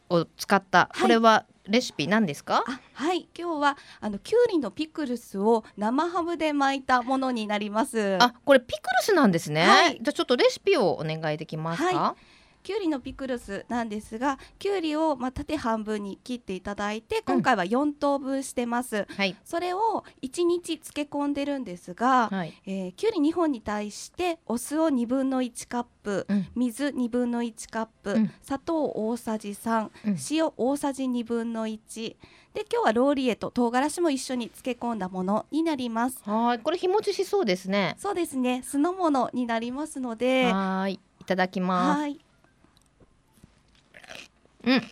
[0.09, 2.62] を使ったこれはレシピ何ですか？
[2.92, 3.29] はい。
[3.37, 8.18] 今日はあのきゅうりのピクルスを生ハムで巻いたものになります。
[8.20, 12.34] あこれピクルスなんですね、はい、じゃちょっとレシピをお願いできますか、はい
[12.64, 29.90] きゅうりのピクルスなんですがきゅうりをまあ縦半分に切っていただいて今回は4等分してます、うんはい、それを1日漬け込んでるんですが、はい、えー、きゅうり2本に対してお酢を2分の1カップ、うん、水2分の1カップ、うん、砂糖大さじ3、
[30.31, 32.16] 塩大さじ2分の1
[32.55, 36.22] で今日はローリエと唐辛子も一緒に漬け込んだものになります。
[36.24, 36.61] はい。
[36.61, 37.96] これ日持ちしそうですね。
[37.98, 38.62] そうですね。
[38.62, 40.53] 酢の物になりますので。
[40.53, 41.00] はい。
[41.20, 42.00] いただきます。
[42.00, 42.20] はい
[44.66, 44.83] うん。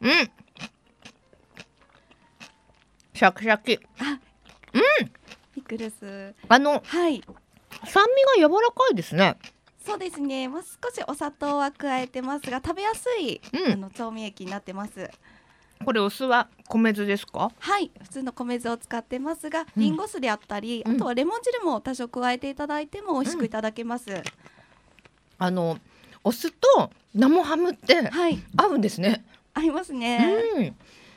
[0.00, 0.30] うん。
[3.14, 3.78] シャキシャキ。
[4.00, 4.18] あ
[4.74, 4.80] うん。
[5.54, 7.22] ピクルスあのはい。
[7.86, 8.04] 酸
[8.36, 9.36] 味が柔らかいですね。
[9.84, 10.48] そうですね。
[10.48, 15.10] もう少しお砂糖は加えてますが食べやすい、うん、あの調味液になってます。
[15.84, 17.50] これお酢は米酢ですか？
[17.58, 17.90] はい。
[18.02, 24.22] 普通の米酢を使ってますが、リンゴ酢であったり、あとはレモン汁も多少加えていただいても美味しくいただけます、うん
[25.38, 25.78] あの
[26.22, 28.10] お酢と生ハムって
[28.56, 29.24] 合うんですね。
[29.54, 30.36] はい、合いますね。
[30.56, 30.76] うん。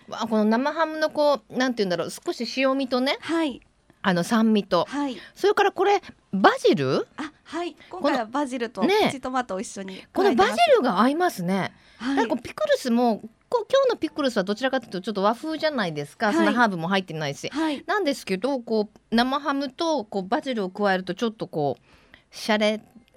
[0.10, 3.18] わこの生ハムのこうなんて言うんだろう少し塩味とね。
[3.22, 3.62] はい。
[4.04, 6.02] あの酸味と、はい、それからこれ
[6.32, 7.08] バジル？
[7.18, 7.76] あはい。
[7.90, 21.84] 今回はバジルとプチトマトを一緒に、ね、このバジルが合いますね、はい、なんかピクルスも今日のピクルスはどちらかというとちょっと和風じゃないですか、はい、そのハーブも入ってないし、はい、なんですけどこう生ハムとこうバジルを加えるとちょっとこう
[22.32, 22.58] シャ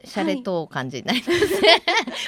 [0.02, 1.82] レシャレと感じになりますね、はい、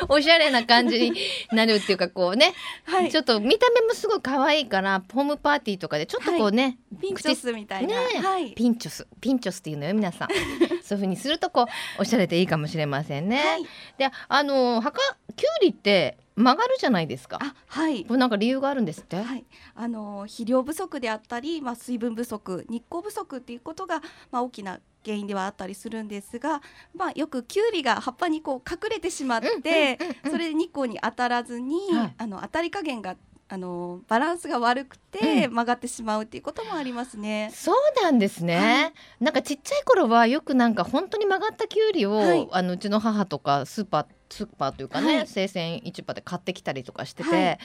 [0.08, 1.16] おしゃれな感じに
[1.52, 2.52] なるっていうかこうね、
[2.84, 9.06] はい、ちょっと見た目もすごい可愛いからホームパーティーとかでちょっとこうね、はい、ピンチョスみたいな、ねピンチョス。
[9.20, 10.28] ピンチョスっていうのよ皆さん。
[10.82, 11.64] そういう風にするとこ
[11.98, 13.40] うおしゃれでいいかもしれませんね、
[13.98, 15.00] であのはか
[15.36, 17.38] きゅうりって曲がるじゃないですか。
[17.66, 18.04] はい。
[18.04, 19.16] これなんか理由があるんですって？
[19.16, 19.44] はい。
[19.74, 26.62] あの肥料不足であったり、まあ水分不足、日光不足っていうことがまあ大きな原因ではあったりするんですが、
[26.94, 29.98] まあ、よくきゅうりが葉っぱにこう隠れてしまって、
[30.30, 33.16] それで日光に当たらずに、はい、あの当たり加減が
[33.48, 37.48] あのバランスが悪くて曲がってしまうっていうこともありますね。
[37.50, 38.92] うん、そうなんですね、はい、
[39.24, 47.58] なんかちっちゃい頃はよくなんか本当に曲がったきゅうりを、はい、あのうちの母とかスーパースーパーというかね、はい、生鮮市場で買ってきたりとかしてて、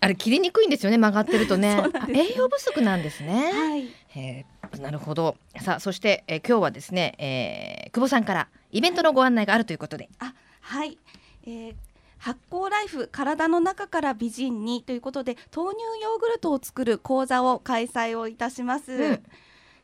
[0.00, 1.82] あれ切りにくいんですよね曲がってるとね。
[2.12, 3.52] 栄養不足なんですね。
[3.52, 5.36] はい、えー、なるほど。
[5.60, 10.08] さあそして、えー、今日はですね、えー、久保さんからイベントのご案内があるということで。
[10.18, 10.98] あはい、
[11.46, 11.74] えー
[12.18, 18.92] 発酵ライフ体の中から美人にということで豆乳ヨーグルトを作る講座を開催をいたします。
[18.92, 19.22] うん、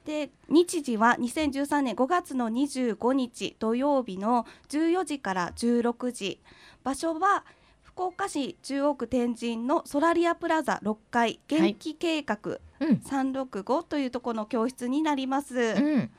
[0.05, 6.41] で日時は2013年5月の25日土曜日の14時から16時。
[6.83, 7.45] 場所は
[7.83, 15.57] 福岡市中央区天神のソラリアプラザ6階元気計画365というところの教室になります。
[15.57, 16.11] うん、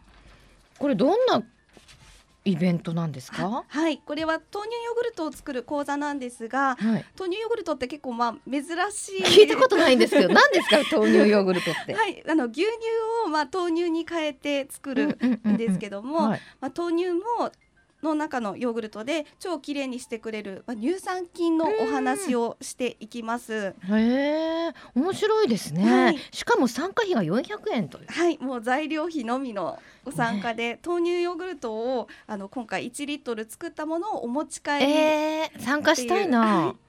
[0.78, 1.43] これどんな
[2.46, 3.64] イベントなんですか？
[3.68, 4.00] はい。
[4.00, 9.24] これは豆乳ヨーグルトを作る講座なんですが、はい、豆乳ヨーグルトって結構まあ珍しい。
[9.24, 10.78] 聞いたことないんですけど何ですか？
[10.92, 11.94] 豆乳ヨーグルトって。
[11.94, 12.24] はい。
[12.30, 12.68] あの牛乳
[13.26, 17.52] をまあ豆乳に変えて作るんですけども、まあ豆乳も
[18.04, 23.54] の中のヨーグルトで超きれいにしてくれる、まあ、乳酸菌のお話をしていきます。
[23.54, 36.39] へえ、面白いですね、はい、しかも参加費が400円とはい、もう材料費のみのご参加で、ね、豆乳ヨーグルトをあの今回1リットル作ったものをお持ち帰り、えー、参加したいな。
[36.39, 36.83] はい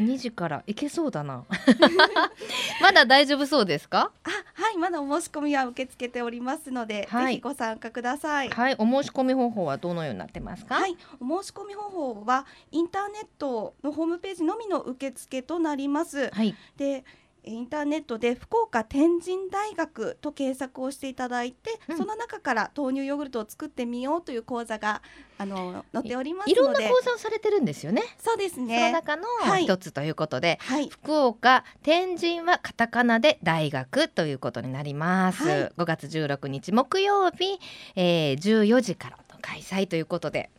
[0.00, 1.44] 2時から行けそうだな。
[2.80, 4.10] まだ大丈夫そうですか？
[4.24, 4.30] あ
[4.62, 8.48] はいまだお申し込みは受け付けておりますので、はい、ぜひご参加ください。
[8.50, 10.76] はいお申し込み方法はどのようになってますか？
[10.76, 16.30] はいお申し込み方法はインターネットのホームページのみの受付となります。
[16.32, 16.54] はい。
[16.76, 17.04] で
[17.44, 25.02] インターネットで福岡天神大学と検索をしていただいて、うん、その中から豆乳ヨーグルトを作ってみようという講座が
[25.38, 28.02] あの載っておりますいろんな講座をされてるんですよね。
[28.18, 28.78] そうですね。
[28.78, 29.24] その中の
[29.58, 35.48] 一つということで、はい、福岡天神はカタカナで大学ということになります。
[35.48, 37.58] はい、5月16日木曜日、
[37.96, 40.50] えー、14時からの開催ということで、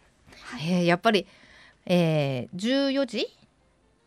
[0.43, 1.27] はい、えー、やっぱり、
[1.85, 3.27] えー、14時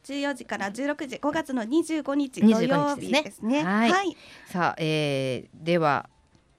[0.06, 3.64] 14時から16時5月の25日土曜日ですね。
[3.64, 4.16] はい、はい、
[4.46, 6.08] さあ、えー、では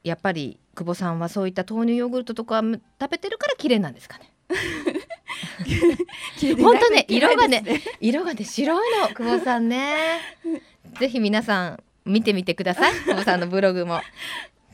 [0.04, 4.34] やっぱり久保さんはそういった豆乳ヨーグルトとか食べてるから綺麗なんですかね？
[6.62, 7.64] 本当ね色がね
[8.02, 10.20] 色がね白いの久保さんね。
[11.00, 14.02] ぜひ皆さん見てみてください久保さんのブログも。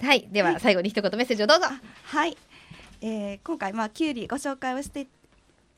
[0.01, 1.67] はいでは最後に一言メッセージをどうぞ。
[2.05, 2.35] はい、
[3.01, 5.05] えー、今回まあきゅうりご紹介をして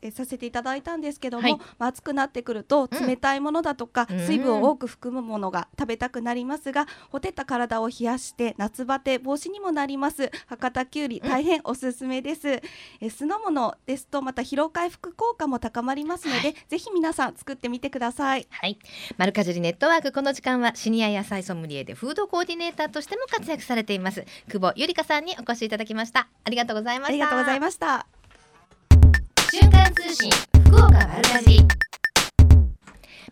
[0.02, 10.30] えさせていただいたんですけども、はい、まあ、暑くなってくると冷たいものだとか、うん、水分を多く含むものが食べたくなりますが、ほてった体を冷やして夏バテ防止にもなります。
[10.46, 12.60] 博多きゅうり大変おすすめです、うん、
[13.00, 18.46] え酢の物ですとまた疲労回復効果も高まりますので、はい、ぜひ皆さん作ってみてください。
[18.50, 18.78] はい。
[19.16, 24.24] マルカジリネットワークこの時間はシニア野菜ソムリエでフードコーディネーターとしても活躍されています。
[24.48, 26.28] 久保ゆりかさんにお越しいただきました。
[26.44, 27.12] ありがとうございました。
[27.12, 28.15] ありがとうございました
[29.50, 30.30] 瞬間通信
[30.64, 31.85] 福岡丸かじり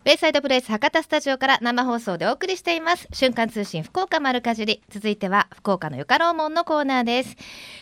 [0.05, 3.07] ベイサイドプレイス博多スタジオから生放送でお送りしています。
[3.11, 4.83] 瞬間通信福岡丸かじり。
[4.91, 7.35] 続いては福岡のよかろうもんのコーナーです。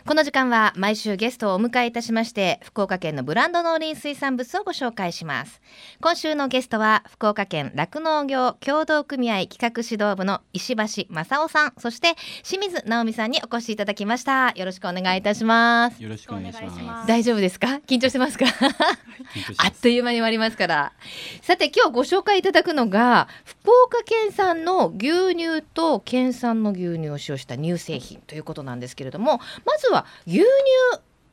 [0.08, 5.60] この時間は毎週ゲストをお迎えいたしまして福岡県のブランド農林水産物をご紹介します。
[6.00, 11.74] 今週のゲストは福岡県酪農業協同組合企画指導部の石橋正夫さん。
[11.78, 14.52] そして清水直美さんにお越しいただきました。
[14.56, 16.02] よろしくお願いいたします。
[16.02, 17.08] よろしくお願いします。
[17.10, 17.82] 大丈夫ですか？
[17.86, 18.46] 緊張してますか？
[19.58, 20.94] あっという間に終わりますから。
[21.42, 30.46] さて今日ご紹介いただくのが福岡県産の牛乳と県産の牛乳を使用した乳製品ということなんですけれどもまずは牛乳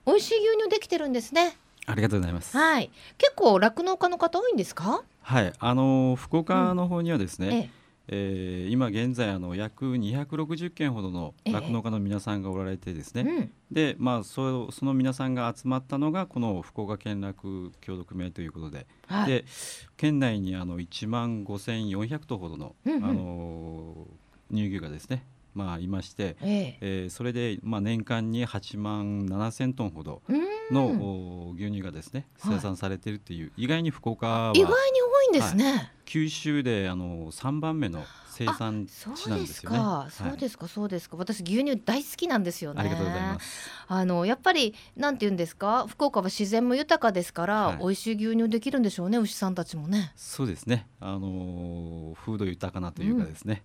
[0.06, 1.54] 美味しい牛乳できてるんですね。
[1.86, 2.56] ありがとうございます。
[2.56, 2.90] はい。
[3.18, 5.02] 結構酪農家の方多いんですか？
[5.22, 5.52] はい。
[5.58, 7.79] あの福岡の方にはですね、うんええ
[8.12, 19.44] えー、今現在あの約260件ほどの酪農家の皆さんがおられてですね、えうん、でまあそその皆さんが集まったのがこの福岡県酪協同組合ということで、はい、で
[19.96, 24.06] 県内にあの1万5400頭ほどの、うんうん、あの
[24.52, 26.78] 乳牛がですねまあ、いまして、ええ。
[26.80, 30.22] えー、それで、まあ、年間に8万7千トンほど
[30.70, 34.52] の牛乳がですね生産されているっていう、はい、意外に福岡は。
[34.54, 39.78] 意外に多いんですね、はい、九州であの3番目の生産地なんですよね。
[40.10, 41.16] そうですか、そうですか。
[41.18, 42.80] 私牛乳大好きなんですよね。
[42.80, 43.70] ありがとうございます。
[43.86, 50.12] あのやっぱりなんて言うんですか、福岡は自然も豊かですから、はい、美味しい牛乳できるんでしょうね、牛さんたちもね。
[50.16, 50.86] そうですね。
[51.00, 53.62] あの風土豊かなというかですね。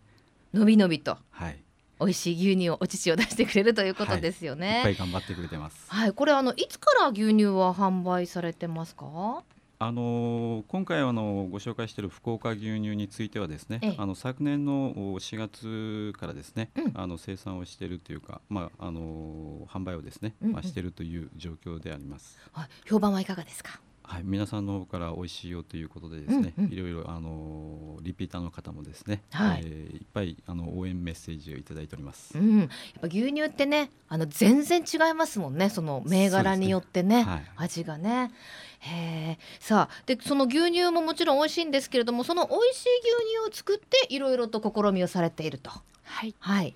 [0.54, 1.18] うん、のびのびと。
[1.32, 1.64] はい。
[1.98, 4.68] 美味しい牛乳をお乳を出してくれるということですよね。
[4.68, 5.86] はい、いっぱい頑張ってくれてます。
[5.88, 9.44] はい、これあのいつから牛乳は販売されてますか？
[9.78, 22.40] あの今回あのご紹介している福岡牛乳についてはですね、あの昨年の4月からですね、うん、あの生産をしているというか、まああの販売をですね、うんうん、まあしているという状況であります。
[22.54, 23.80] はい、評判はいかがですか？
[24.08, 29.62] はい、皆さんの方から美味しいよということでですね、うんうん、いろいろあのリピーターの方もですね、はい。
[29.66, 32.38] えー、いっぱいあの応援メッセージをいただいております。
[32.38, 32.70] うん、やっ
[33.02, 35.70] ぱ牛乳ってね、あの全然違いますもんね。
[35.70, 37.24] その銘柄によってね、ね。
[37.24, 38.32] はい、味がね。
[38.80, 45.72] へさあでその牛乳ももちろん美味しいんですけれどもその美味しい牛乳を作っていろいろと試みをされていると。
[46.04, 46.76] はい、はい、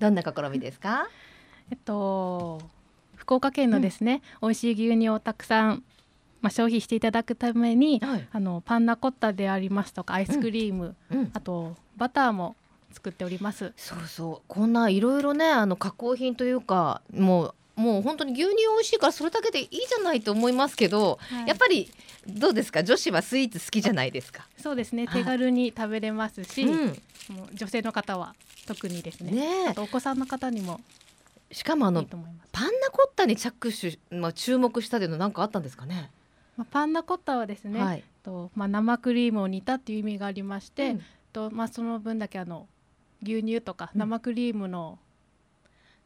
[0.00, 1.08] どんな試みですか？
[1.70, 2.60] えっと
[3.16, 5.84] 福岡県のですね、うん、美味しい牛乳をたくさん
[6.44, 11.18] まあ、消費していただくために、はい、あのパンナコッタでありますとかアイスクリーム、うん。
[11.20, 12.54] うん、あとバターも
[12.92, 13.72] 作っております。
[13.78, 14.42] そうそう。
[14.46, 21.90] こんないろいろねあの加工品というかもうもう本当に牛乳美味しいからそれだけでいいじゃないと思いますけど、はい、やっぱり
[22.26, 22.84] どうですか？
[22.84, 24.46] 女子はスイーツ好きじゃないですか？
[24.62, 25.08] そうですね。
[25.08, 26.86] 手軽に食べれますし、うん、
[27.34, 28.34] もう女性の方は
[28.66, 29.32] 特にですね。
[29.32, 30.78] ねあとお子さんの方にも
[31.50, 32.16] しかもあのパ
[32.64, 36.10] ンナコッタに着手、まあ、注目したというのは何かあったんですかね？
[36.56, 42.68] まあ、パンナコッタはですね、はい、とまあ、生クリームを煮たっていう意味がありまして、うん、とまあ、その分だけあの
[43.22, 44.98] 牛乳とか生クリームの、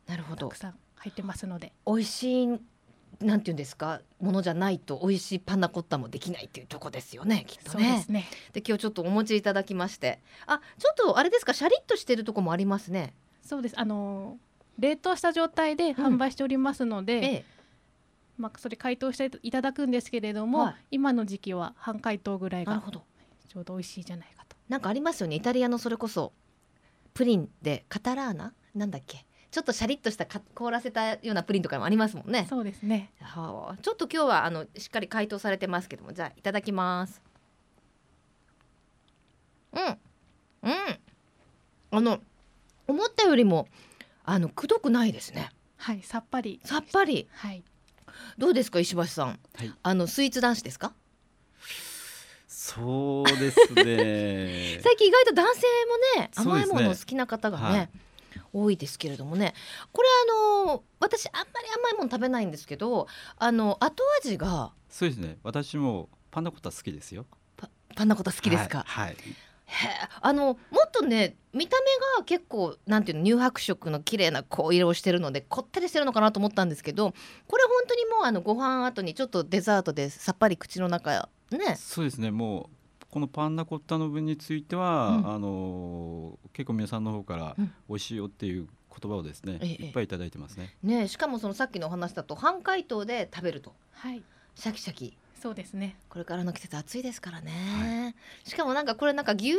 [0.07, 0.49] なるほど。
[0.49, 1.73] たくさん入ってますので。
[1.87, 2.61] 美味しい
[3.21, 4.01] なんていうんですか？
[4.21, 8.05] ものじゃないと美味しいパンナコッタもできないっていうとこですよねきっとね。
[8.07, 10.21] で、ね、今日ちょっとお持ちいただきまして。
[10.47, 13.13] あちょっとあれですかシャリッとしてるとこもありますね。
[13.43, 13.75] そうです。
[13.77, 14.39] あの
[14.79, 17.45] 冷凍した状態で販売しておりますので、うんええ、
[18.39, 22.83] まあ、それ解凍していただくんですけれども、はい、今の時期は半解凍ぐらいが
[23.49, 24.57] ちょうど美味しいじゃないかと。
[24.69, 26.33] なんかありますよねイタリアのそれこそ
[27.15, 28.53] プリンでカタラーナ？
[28.75, 29.27] なんだっけ？
[29.51, 32.47] ちょっとシャリッとした凍らせたようなプリンとかもありますもんね。
[32.49, 33.11] そうですね。
[33.21, 37.23] はあ、ちょっと今日はあのしっかり解凍されてますけども、じゃあいただきます。
[39.73, 39.99] うん、うん。
[41.91, 42.21] あの
[42.87, 43.67] 思ったよりも
[44.25, 45.51] あのくどくないですね。
[45.79, 46.61] はい、さっぱり。
[46.65, 47.27] さっぱり。
[47.33, 47.65] はい。
[48.37, 50.93] どうですか石橋さん、はい、あのスイーツ男子ですか？
[52.47, 54.81] そうですね。
[54.85, 55.63] 最近意外と男性
[56.17, 57.91] もね甘いもの好きな方がね、はい、
[58.53, 59.55] 多いですけれどもね。
[59.93, 65.39] これあの私あんまり甘いもの食べないんですけどあの後味がそうですね。
[65.43, 67.27] 私もパンナコッタ好きですよ。
[67.95, 69.17] パンナコッタ好きですか、はい、はい
[70.21, 70.53] あのも
[70.87, 77.13] っとね見た目が結構なんていうの乳白色の綺麗なこう色をしてるのでこってりしてるのかなと思ったんですけど
[77.47, 81.77] これ本当にもうあのご飯後にちょっとデザートでさっぱり口の中ね。
[81.77, 82.31] そうですね。
[82.31, 82.79] もう
[83.11, 87.57] このパンナコッタの分については、うん、あの結構皆さんの方から
[87.89, 88.69] 美味しいよっていう
[89.01, 90.75] 言葉をですね、うん、いっぱいいただいてますね。
[90.83, 94.23] ねしかもそのさっきのお話だと半解凍で食べると、はい、
[94.55, 95.97] シャキシャキそうですね。
[96.09, 98.09] これからの季節暑いですからね、は
[98.45, 99.59] い、しかもなんかこれなんか牛乳の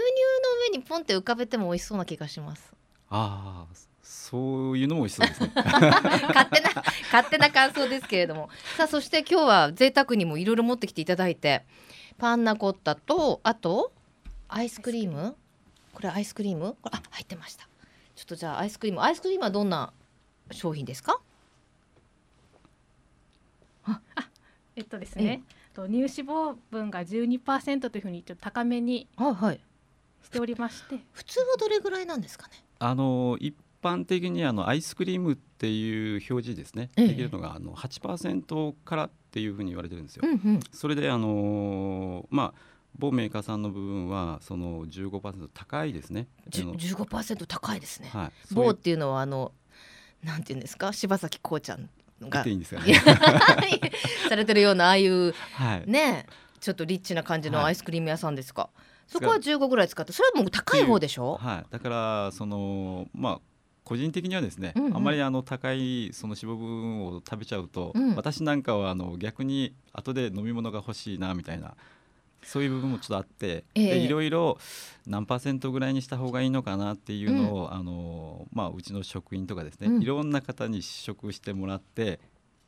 [0.72, 2.74] 上にポンって浮かべても美味しそうな気がします。
[3.10, 5.52] ああそういうのも美味しそうですね。
[5.56, 6.70] 勝手な
[7.12, 8.50] 勝手な感想ですけれども。
[8.76, 11.66] さあそして今日は贅沢にもいろいろ持ってきていただいて
[12.18, 13.94] パンナコッタとあと
[14.48, 15.36] アイスクリーム？
[15.94, 16.76] これアイスクリーム？
[16.82, 17.70] これあ入ってました。
[18.16, 19.94] ちょっとじゃあアイスクリームアイスクリームはどんな
[20.52, 21.22] 商品ですか？
[23.86, 24.02] あ
[24.76, 25.42] えっとですね、
[25.74, 29.08] と乳脂肪分が12%というふうにちょっと高めに
[30.22, 32.54] しておりまして、はい、普通はどれぐらいなんですかね？
[32.80, 40.24] あの一般的にあのアイスクリームっていう表示ですね、ええ、できるのがあの8%からっていうふうに言われてるんですよ。
[40.26, 42.62] うんうん、それであのまあ
[42.98, 46.28] 某メーカーさんの部分はその15%高いですね。
[46.50, 48.10] 15%高いですね。
[48.12, 49.52] はい、某っていうのはあの
[50.24, 50.92] なんていうんですか？
[50.92, 51.90] 柴咲コウちゃん
[52.20, 52.82] がいいんですか、
[54.28, 56.26] されてるようなああいう、はい、ね
[56.60, 61.38] ちょっとリッチな感じのアイスクリーム屋さんですか、はい、そこは15ぐらい使ってそれはもう高い方でしょ？
[61.38, 61.66] はい。
[61.70, 63.40] だからそのまあ
[63.86, 71.76] 個人的にはですね、うんうん、あまりあの高いその脂肪分を食べちゃうと、うん、私なんかはあの逆に後で飲み物が欲しいなみたいな
[72.44, 74.58] そういう部分もちょっとあって、えー、いろいろ
[75.08, 82.20] 何パーセントぐらいにした方がいいのかなっていうのを、うん、あのまあ、うちの職員とかですね、うん、いろんな方に試食してもらって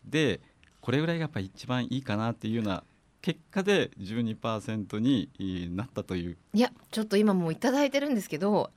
[0.05, 0.41] で
[0.81, 2.83] これぐらいがやっぱり一番いいかなっていうような
[3.21, 5.29] 結果で12%に
[5.75, 6.37] なったという。
[6.53, 8.71] いやちょっと今もう頂いてるんですけど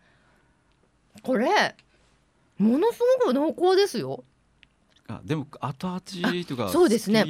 [1.23, 1.75] これ
[2.59, 4.25] ものすごく濃厚ですよ。
[5.09, 7.25] あでも後味とかそうですね。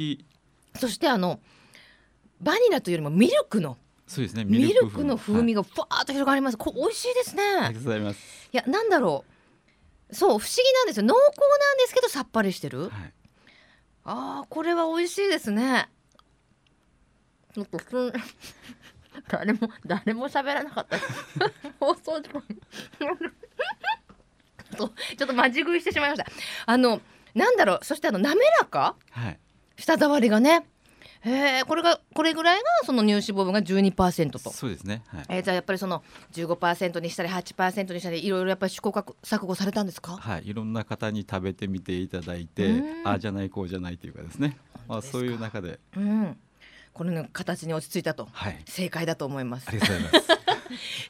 [0.75, 1.39] そしてあの
[2.41, 3.77] バニラというよりもミルクの
[4.07, 7.43] そうですねミルクの風味がふわっと広がります、はい、こ美味しいですね。
[7.43, 8.49] ありがとうございます。
[8.53, 9.25] いやなんだろ
[10.09, 10.15] う。
[10.15, 11.05] そう不思議なんですよ。
[11.05, 12.91] 濃厚なんですけどさっぱりしてる、はい、
[14.03, 15.89] ああこれは美味しいですね。
[17.53, 17.79] ちょっと
[19.29, 20.99] 誰も誰も喋らなかった。
[21.79, 22.41] 放送事故
[24.79, 26.27] ちょっとまじ食いしてしまいました。
[26.65, 27.01] あの
[27.33, 27.85] なんだろう。
[27.85, 29.39] そしてあの滑らか、はい、
[29.77, 30.67] 舌触りがね
[31.25, 34.51] へえこれがこれぐらいがその乳脂肪分が12%と。
[34.51, 36.03] そうですね、はい、えー、じゃあやっぱりその
[36.33, 40.17] 15%にしたり8%にしたりいろいろやっぱり試行錯誤されたんですか？
[40.17, 44.57] はいいろんな方に食べてみていただいてああじゃないこうじゃないというかですね。
[44.87, 46.37] まあそういう中で、うん、
[46.93, 49.67] この、ね、形に落ち着いたと、はい、正解だと思います。
[49.67, 50.25] ありがとうございます。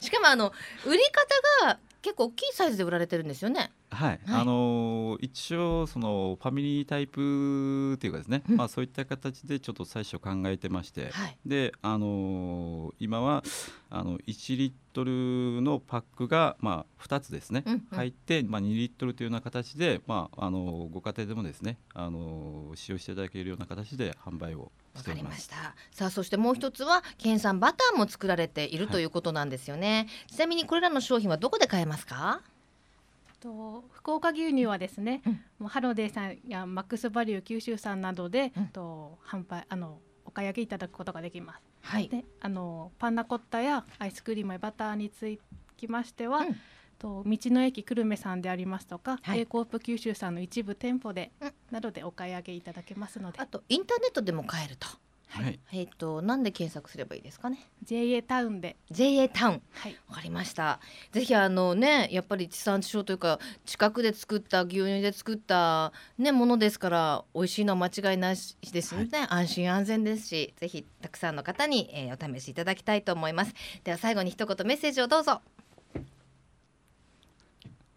[0.00, 0.52] しかもあの
[0.86, 0.98] 売り
[1.60, 3.72] 方が結構大きいサイズで売られてるんですよね。
[3.90, 13.42] はい、はい、あのー、一応そのファミリータイプっていうかですね、うん、まあそういった形でちょっと最初考えてまして、はい、であのー、今は
[13.90, 25.56] あの1リットルのパックがまあ2つですね、うんうん、入ってまあ2リットルというような形でまああのー、ご家庭でもですねあの使用していただけるような形で販売をわかりました。
[25.92, 32.42] さあそしてもう一つは県産バターも作られているということなんですよね、はい、ちなみにこれらの商品はどこで買えますか？
[33.38, 41.62] と福岡牛乳はですね、うん、もうハロデーさんやマックスバリュー九州さんなどで、うん、と販売あのお買い上げいただくことができます。
[41.82, 45.38] はい、であのパンナコッタやアイスクリームやバターにつ
[45.76, 46.56] きましては、うん、
[46.98, 51.30] と道の駅久留米さんでありますとか、はい、A コープ九州さんの一部店舗で、
[51.70, 53.38] などでお買い上げいただけますので。
[53.38, 54.88] あとインターネットでも買えると。
[55.28, 58.76] はい、えっ、ー、となんで検索すればいいですかね？JA タウンで。
[58.90, 59.62] JA タウン。
[59.72, 59.96] はい。
[60.08, 60.80] わかりました。
[61.12, 73.52] ぜひあのねやっぱり地産地消というか近くで作った牛乳で作ったねものですから美味しいのは間違いなしですね、はい、安心安全ですしぜひたくさんの方に、えー、お試しいただきたいと思います。
[73.84, 75.42] では最後に一言メッセージをどうぞ。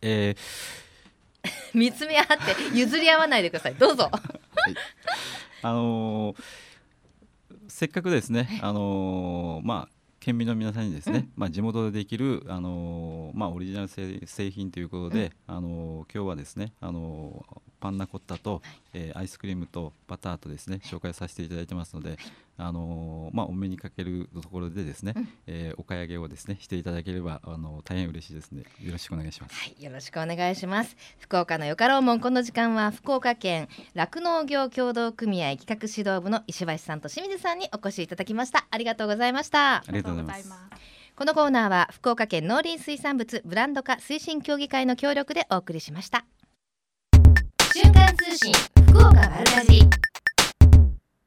[0.02, 3.76] えー、 見つめ合って譲り合わないでください。
[3.76, 4.10] どうぞ。
[4.12, 4.20] は
[4.70, 4.76] い、
[5.62, 6.69] あのー
[7.80, 17.46] せっかくですね、あのー、まあ県民の皆さんにですね、うん、まあ、地元でできる、あのー、まあ、オリジナル製品ということで、うん、あのー、今日はですね、あの
[17.80, 18.62] パンナコッタと、
[18.94, 22.18] はい、えアイスクリームとバターとですね紹介させていただいてますので、
[22.58, 28.64] あのまあ、お目にかけるところでですね、うん、えお買い上げをですねしていただければあの大変嬉しいですね。
[28.82, 30.96] よろしくお願いします、はい、よろしくお願いします。
[31.20, 38.66] 福岡のよかろうもんこの時間は福岡県酪農業協同組合企画指導部の石橋さんと清水さんにお越しいただきました。
[38.70, 39.78] ありがとうございました。
[39.78, 40.54] ありがとうございます。
[41.16, 46.24] このコーナーは福岡県農林水産物ブランド化推進協議会の協力でお送りしました。
[46.24, 46.39] 瞬
[48.16, 48.52] 通信
[48.88, 49.90] 福岡丸かじり。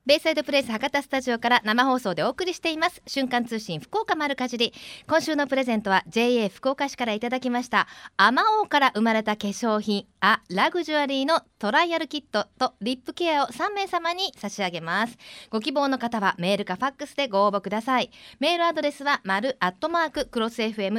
[0.04, 3.02] ベイサイドプレイス博多スタジオから生放送でお送りしています。
[3.06, 4.72] 瞬間通信福岡丸かじり。
[5.06, 7.86] 今週のプレゼントは JA 福岡市からいただきました。
[8.16, 10.06] アマオから生まれた化粧品。
[10.24, 15.18] アラグジュアリーのトライアルキットとリップケアを3名様に差し上げます。
[15.50, 18.12] ご希望の方はメールかファックスでご応募ください。
[18.38, 20.98] メールアドレスは丸アットマーククロス FM.co.jp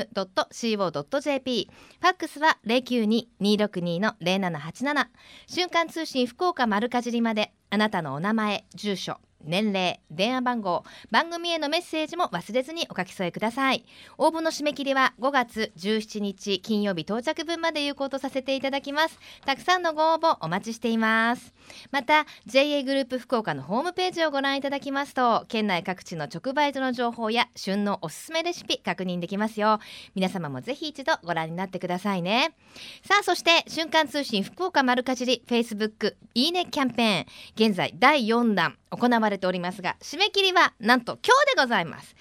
[2.01, 5.07] ファックスは092-262の0787
[5.47, 7.53] 瞬間通信福岡丸かじりまで。
[7.69, 9.21] あなたのお名前住所。
[9.43, 13.85] 年齢電話番号番組へのメッセージも忘れずにお書き添えください。
[14.17, 19.19] 応募の締め切りは5月17日金曜日到着分まで有効とさせていただきます。
[19.45, 21.53] たくさんのご応募お待ちしています。
[21.91, 29.79] また JA グループ福岡のホームページをご覧いただきますと県内各地の直売所の情報や旬のおすすめレシピ確認できますよ。
[30.15, 32.55] 皆様もぜひ一度ご覧になってくださいね。
[33.03, 37.25] さあそして瞬間通信福岡丸かじり Facebook いいねキャンペーン。
[37.69, 42.15] 現在第4弾行われれておりますが締め切りはなんと今日でございます。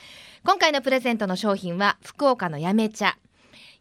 [0.44, 3.16] 今回のプレゼントの商品は福岡のやめ茶。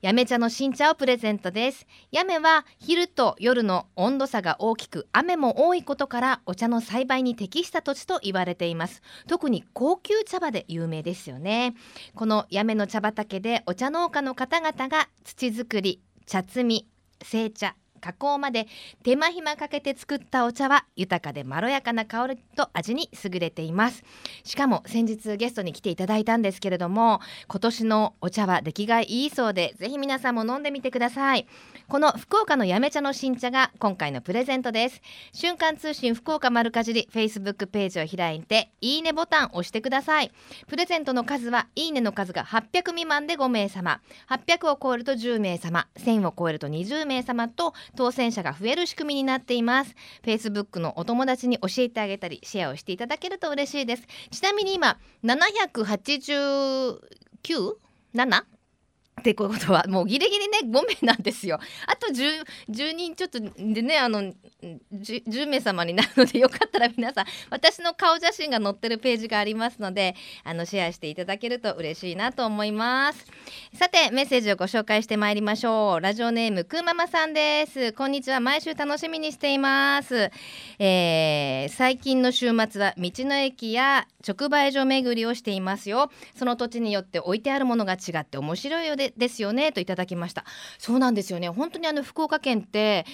[0.01, 1.86] やめ茶の新茶をプレゼントです。
[2.11, 9.01] やめは昼と夜の温度差が大きく雨も多いことからお茶の栽培に適した土地と言われています。
[9.27, 11.75] 特に高級茶葉で有名ですよね。
[12.15, 16.88] このやめの茶畑でお茶農家の方々が土作り茶摘み
[17.23, 18.68] 製茶加工まで
[19.04, 24.04] 手間暇かけて作ったお茶は豊かでまろやかな香りと味に優れています。
[24.43, 31.47] しかも先日ゲストに来ていただいたんですけれども今年のお茶は出来がいいそうでぜひ皆さんも飲んでみてください。
[31.88, 35.02] この福岡のやめ茶の新茶が今回のプレゼントです。
[35.34, 40.32] 瞬間通信福岡丸かじり Facebook ページを開いていいねボタンを押してください。
[40.68, 44.02] プレゼントの数はいいねの数が800未満で5名様。
[44.30, 45.88] 800を超えると10名様。
[45.97, 49.95] 1000を超えると20名様と当選者が増える仕組みになっています。
[50.23, 54.03] Facebook のお友達に教えてあげたりシェアをしていただけると嬉しいです。
[54.31, 57.01] ちなみに今789
[58.13, 58.45] 7
[59.22, 61.59] ってことはもうギリギリね5名なんですよ。
[61.86, 64.34] あと 10, 10人ちょっとでねあの 10,
[65.26, 73.26] 10, 名様になるのでよかったら皆さん私の顔写真が載ってるページがありますのであのシェアしていただけると嬉しいなと思います。
[73.76, 76.01] さてメッセージをご紹介してまいりましょう。
[76.01, 77.93] ラジオネームくーママさんです。
[77.93, 78.39] こんにちは。
[78.39, 80.32] 毎週楽しみにしています、
[80.80, 86.09] えー、最近の週末は道の駅や直売所巡りをしていますよ。
[86.36, 90.45] その土地によって置いてあるものが違って面白いようでですよねといただきました。
[90.78, 91.49] そうなんですよね。
[91.49, 93.05] 本当にあの福岡県って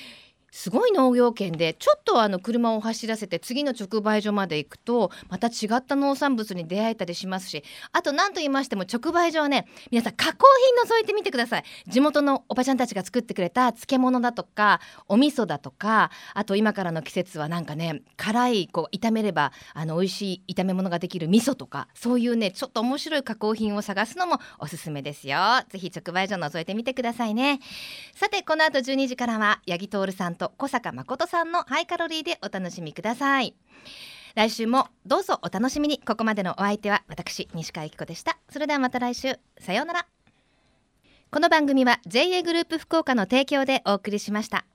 [0.57, 10.47] すごい農業圏でちょっとあの車を走らせて次の直売所まで行くとまた違った農産物に出会えたりしますしあと何と言いましても直売所はね皆さん加工
[10.83, 11.63] 品覗いてみてください。
[11.87, 25.37] 地元のおばちゃんたちが作ってくれた漬物だとかお味噌だとかあと今からの季節はなんかね辛いこう炒めればあの美味しい炒め物ができる味噌とかそういうねちょっと面白い加工品を探すのもおすすめですよ。
[25.69, 27.59] ぜひ直売所覗いてみてくださいね。
[28.15, 33.55] さてこの後12時からは八木徹さんと小坂誠さんのハイカロリーでお楽しみください。
[34.35, 35.99] 来週もどうぞお楽しみに。
[35.99, 38.37] ここまでのお相手は私西川由紀子でした。
[38.49, 39.39] それではまた来週。
[39.59, 40.07] さようなら。
[41.31, 44.65] この番組は JA グループ福岡の提供でお送りしました。